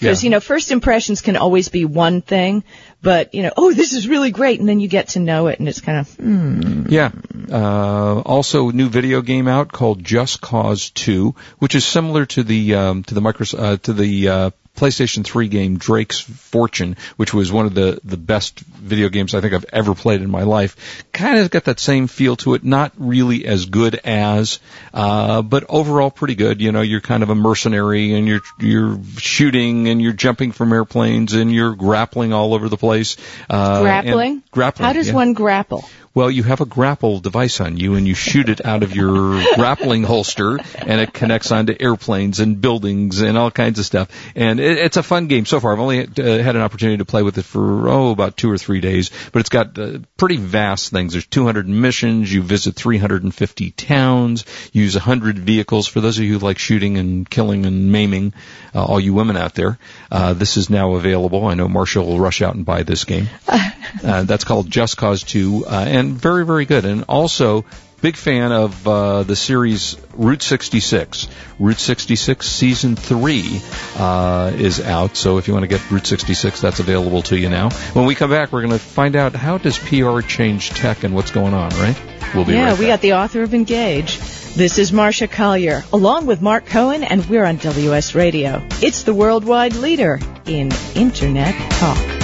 Because, 0.00 0.24
you 0.24 0.30
know, 0.30 0.40
first 0.40 0.70
impressions 0.70 1.20
can 1.20 1.36
always 1.36 1.68
be 1.68 1.84
one 1.84 2.22
thing, 2.22 2.64
but, 3.02 3.34
you 3.34 3.42
know, 3.42 3.52
oh, 3.56 3.72
this 3.72 3.92
is 3.92 4.08
really 4.08 4.30
great, 4.30 4.60
and 4.60 4.68
then 4.68 4.80
you 4.80 4.88
get 4.88 5.08
to 5.08 5.20
know 5.20 5.46
it, 5.48 5.58
and 5.58 5.68
it's 5.68 5.80
kind 5.80 5.98
of, 5.98 6.14
hmm. 6.14 6.86
Yeah. 6.88 7.10
Uh, 7.50 8.20
also, 8.20 8.68
a 8.68 8.72
new 8.72 8.88
video 8.88 9.22
game 9.22 9.48
out 9.48 9.72
called 9.72 10.04
Just 10.04 10.40
Cause 10.40 10.90
2, 10.90 11.34
which 11.58 11.74
is 11.74 11.84
similar 11.84 12.26
to 12.26 12.42
the 12.42 12.74
um, 12.74 13.02
to 13.04 13.14
the 13.14 13.20
Microsoft 13.20 13.58
uh, 13.60 13.76
to 13.78 13.92
the 13.92 14.28
uh, 14.28 14.50
PlayStation 14.78 15.24
3 15.24 15.48
game 15.48 15.76
Drake's 15.76 16.20
Fortune, 16.20 16.96
which 17.16 17.34
was 17.34 17.50
one 17.50 17.66
of 17.66 17.74
the 17.74 18.00
the 18.04 18.16
best 18.16 18.60
video 18.60 19.08
games 19.08 19.34
I 19.34 19.40
think 19.40 19.52
I've 19.52 19.66
ever 19.72 19.94
played 19.94 20.22
in 20.22 20.30
my 20.30 20.44
life. 20.44 21.04
Kind 21.12 21.38
of 21.40 21.50
got 21.50 21.64
that 21.64 21.80
same 21.80 22.06
feel 22.06 22.36
to 22.36 22.54
it. 22.54 22.62
Not 22.62 22.92
really 22.96 23.44
as 23.44 23.66
good 23.66 23.96
as, 24.04 24.60
uh, 24.94 25.42
but 25.42 25.64
overall 25.68 26.10
pretty 26.10 26.36
good. 26.36 26.60
You 26.60 26.70
know, 26.70 26.80
you're 26.80 27.00
kind 27.00 27.22
of 27.22 27.30
a 27.30 27.34
mercenary 27.34 28.14
and 28.14 28.28
you're 28.28 28.40
you're 28.60 29.00
shooting 29.16 29.88
and 29.88 30.00
you're 30.00 30.12
jumping 30.12 30.52
from 30.52 30.72
airplanes 30.72 31.34
and 31.34 31.52
you're 31.52 31.74
grappling 31.74 32.32
all 32.32 32.54
over 32.54 32.68
the 32.68 32.76
place. 32.76 33.16
Uh, 33.50 33.82
grappling? 33.82 34.42
Grappling. 34.52 34.86
How 34.86 34.92
does 34.92 35.08
yeah. 35.08 35.14
one 35.14 35.32
grapple? 35.32 35.88
Well, 36.14 36.30
you 36.30 36.42
have 36.42 36.60
a 36.60 36.66
grapple 36.66 37.20
device 37.20 37.60
on 37.60 37.76
you, 37.76 37.94
and 37.94 38.06
you 38.06 38.14
shoot 38.14 38.48
it 38.48 38.64
out 38.64 38.82
of 38.82 38.94
your 38.94 39.42
grappling 39.54 40.02
holster, 40.02 40.58
and 40.76 41.00
it 41.00 41.12
connects 41.12 41.52
onto 41.52 41.76
airplanes 41.78 42.40
and 42.40 42.60
buildings 42.60 43.20
and 43.20 43.36
all 43.36 43.50
kinds 43.50 43.78
of 43.78 43.84
stuff. 43.84 44.08
And 44.34 44.58
it, 44.58 44.78
it's 44.78 44.96
a 44.96 45.02
fun 45.02 45.26
game 45.28 45.46
so 45.46 45.60
far. 45.60 45.72
I've 45.72 45.80
only 45.80 46.00
uh, 46.00 46.42
had 46.42 46.56
an 46.56 46.62
opportunity 46.62 46.98
to 46.98 47.04
play 47.04 47.22
with 47.22 47.38
it 47.38 47.44
for 47.44 47.88
oh 47.88 48.10
about 48.10 48.36
two 48.36 48.50
or 48.50 48.58
three 48.58 48.80
days, 48.80 49.10
but 49.32 49.40
it's 49.40 49.48
got 49.48 49.78
uh, 49.78 49.98
pretty 50.16 50.36
vast 50.36 50.90
things. 50.90 51.12
There's 51.12 51.26
200 51.26 51.68
missions. 51.68 52.32
You 52.32 52.42
visit 52.42 52.74
350 52.74 53.70
towns. 53.72 54.44
Use 54.72 54.94
100 54.94 55.38
vehicles. 55.38 55.86
For 55.86 56.00
those 56.00 56.18
of 56.18 56.24
you 56.24 56.34
who 56.34 56.38
like 56.38 56.58
shooting 56.58 56.96
and 56.96 57.28
killing 57.28 57.66
and 57.66 57.92
maiming, 57.92 58.32
uh, 58.74 58.84
all 58.84 59.00
you 59.00 59.14
women 59.14 59.36
out 59.36 59.54
there, 59.54 59.78
uh, 60.10 60.32
this 60.32 60.56
is 60.56 60.70
now 60.70 60.94
available. 60.94 61.46
I 61.46 61.54
know 61.54 61.68
Marshall 61.68 62.06
will 62.06 62.18
rush 62.18 62.42
out 62.42 62.54
and 62.54 62.64
buy 62.64 62.82
this 62.82 63.04
game. 63.04 63.28
Uh, 64.04 64.22
that's 64.24 64.44
called 64.44 64.70
Just 64.70 64.98
Cause 64.98 65.22
2, 65.22 65.64
uh, 65.66 65.70
and 65.98 66.12
very, 66.12 66.46
very 66.46 66.64
good. 66.64 66.84
And 66.84 67.04
also, 67.08 67.64
big 68.00 68.16
fan 68.16 68.52
of 68.52 68.86
uh, 68.86 69.22
the 69.24 69.36
series 69.36 69.96
Route 70.14 70.42
66. 70.42 71.28
Route 71.58 71.78
66 71.78 72.46
Season 72.46 72.96
3 72.96 73.60
uh, 73.96 74.52
is 74.54 74.80
out, 74.80 75.16
so 75.16 75.38
if 75.38 75.48
you 75.48 75.54
want 75.54 75.64
to 75.64 75.68
get 75.68 75.90
Route 75.90 76.06
66, 76.06 76.60
that's 76.60 76.80
available 76.80 77.22
to 77.22 77.36
you 77.36 77.48
now. 77.48 77.70
When 77.92 78.06
we 78.06 78.14
come 78.14 78.30
back, 78.30 78.52
we're 78.52 78.62
going 78.62 78.72
to 78.72 78.78
find 78.78 79.16
out 79.16 79.34
how 79.34 79.58
does 79.58 79.78
PR 79.78 80.20
change 80.20 80.70
tech 80.70 81.04
and 81.04 81.14
what's 81.14 81.32
going 81.32 81.54
on, 81.54 81.70
right? 81.70 82.00
We'll 82.34 82.44
be 82.44 82.52
yeah, 82.52 82.70
right 82.70 82.78
we 82.78 82.86
got 82.86 83.00
the 83.00 83.14
author 83.14 83.42
of 83.42 83.54
Engage. 83.54 84.18
This 84.54 84.78
is 84.78 84.92
Marsha 84.92 85.30
Collier, 85.30 85.84
along 85.92 86.26
with 86.26 86.42
Mark 86.42 86.66
Cohen, 86.66 87.04
and 87.04 87.24
we're 87.26 87.44
on 87.44 87.56
WS 87.56 88.14
Radio. 88.14 88.66
It's 88.82 89.04
the 89.04 89.14
worldwide 89.14 89.76
leader 89.76 90.18
in 90.46 90.70
Internet 90.94 91.70
talk. 91.72 92.17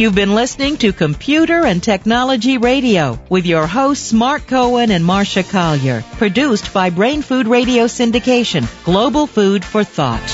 You've 0.00 0.14
been 0.14 0.34
listening 0.34 0.78
to 0.78 0.94
Computer 0.94 1.66
and 1.66 1.82
Technology 1.82 2.56
Radio 2.56 3.20
with 3.28 3.44
your 3.44 3.66
hosts 3.66 4.14
Mark 4.14 4.46
Cohen 4.46 4.90
and 4.90 5.04
Marsha 5.04 5.46
Collier, 5.46 6.02
produced 6.12 6.72
by 6.72 6.88
Brain 6.88 7.20
Food 7.20 7.46
Radio 7.46 7.84
Syndication, 7.84 8.66
Global 8.82 9.26
Food 9.26 9.62
for 9.62 9.84
Thought. 9.84 10.26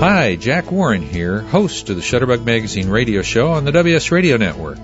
Hi, 0.00 0.34
Jack 0.34 0.72
Warren 0.72 1.02
here, 1.02 1.42
host 1.42 1.90
of 1.90 1.94
the 1.94 2.02
Shutterbug 2.02 2.44
Magazine 2.44 2.88
radio 2.88 3.22
show 3.22 3.52
on 3.52 3.64
the 3.64 3.70
WS 3.70 4.10
Radio 4.10 4.36
Network. 4.36 4.78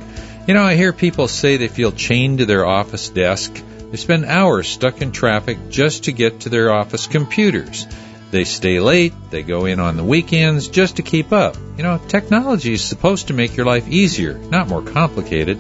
You 0.46 0.54
know, 0.54 0.62
I 0.62 0.76
hear 0.76 0.92
people 0.92 1.26
say 1.26 1.57
they 1.57 1.66
feel 1.66 1.90
chained 1.90 2.38
to 2.38 2.46
their 2.46 2.64
office 2.64 3.09
desk. 3.09 3.52
They 3.90 3.96
spend 3.96 4.26
hours 4.26 4.68
stuck 4.68 5.02
in 5.02 5.11
traffic 5.11 5.70
just 5.70 6.04
to 6.04 6.12
get 6.12 6.42
to 6.42 6.50
their 6.50 6.72
office 6.72 7.09
computers. 7.09 7.85
They 8.30 8.44
stay 8.44 8.78
late, 8.78 9.14
they 9.30 9.42
go 9.42 9.64
in 9.64 9.80
on 9.80 9.96
the 9.96 10.04
weekends 10.04 10.68
just 10.68 10.96
to 10.96 11.02
keep 11.02 11.32
up. 11.32 11.56
You 11.78 11.82
know, 11.82 11.98
technology 12.08 12.74
is 12.74 12.84
supposed 12.84 13.28
to 13.28 13.34
make 13.34 13.56
your 13.56 13.64
life 13.64 13.88
easier, 13.88 14.34
not 14.34 14.68
more 14.68 14.82
complicated. 14.82 15.58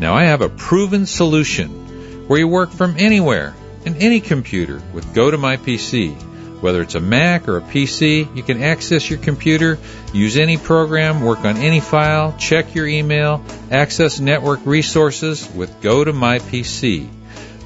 Now 0.00 0.14
I 0.14 0.24
have 0.24 0.40
a 0.40 0.48
proven 0.48 1.04
solution 1.04 2.26
where 2.26 2.38
you 2.38 2.48
work 2.48 2.70
from 2.70 2.96
anywhere 2.98 3.54
and 3.84 3.96
any 3.96 4.20
computer 4.20 4.80
with 4.94 5.14
Go 5.14 5.30
to 5.30 5.36
My 5.36 5.58
PC. 5.58 6.14
Whether 6.62 6.82
it's 6.82 6.94
a 6.94 7.00
Mac 7.00 7.46
or 7.46 7.58
a 7.58 7.62
PC, 7.62 8.34
you 8.34 8.42
can 8.42 8.62
access 8.62 9.08
your 9.08 9.18
computer, 9.18 9.78
use 10.12 10.36
any 10.36 10.56
program, 10.56 11.20
work 11.20 11.40
on 11.40 11.58
any 11.58 11.80
file, 11.80 12.34
check 12.38 12.74
your 12.74 12.86
email, 12.86 13.44
access 13.70 14.18
network 14.18 14.60
resources 14.64 15.48
with 15.54 15.80
Go 15.82 16.04
to 16.04 16.12
My 16.12 16.38
PC. 16.38 17.08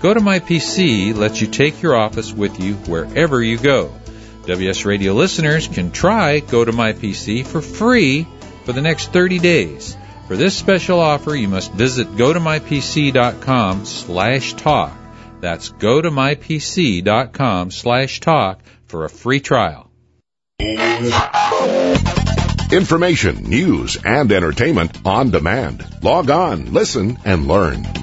Go 0.00 0.12
to 0.12 0.20
My 0.20 0.40
PC 0.40 1.14
lets 1.14 1.40
you 1.40 1.46
take 1.46 1.80
your 1.80 1.96
office 1.96 2.32
with 2.32 2.60
you 2.60 2.74
wherever 2.74 3.42
you 3.42 3.56
go. 3.56 3.92
WS 4.46 4.84
Radio 4.84 5.12
listeners 5.12 5.68
can 5.68 5.92
try 5.92 6.40
Go 6.40 6.64
to 6.64 6.72
My 6.72 6.92
PC 6.92 7.46
for 7.46 7.60
free 7.60 8.26
for 8.64 8.72
the 8.72 8.80
next 8.80 9.12
30 9.12 9.38
days. 9.38 9.96
For 10.26 10.36
this 10.36 10.56
special 10.56 10.98
offer, 10.98 11.34
you 11.34 11.48
must 11.48 11.72
visit 11.72 12.08
gotomypc.com 12.08 13.84
slash 13.84 14.54
talk. 14.54 14.96
That's 15.40 15.70
gotomypc.com 15.70 17.70
slash 17.70 18.20
talk 18.20 18.60
for 18.86 19.04
a 19.04 19.10
free 19.10 19.40
trial. 19.40 19.90
Information, 22.72 23.44
news, 23.44 23.98
and 24.04 24.32
entertainment 24.32 24.98
on 25.04 25.30
demand. 25.30 25.86
Log 26.02 26.30
on, 26.30 26.72
listen, 26.72 27.18
and 27.24 27.46
learn. 27.46 28.01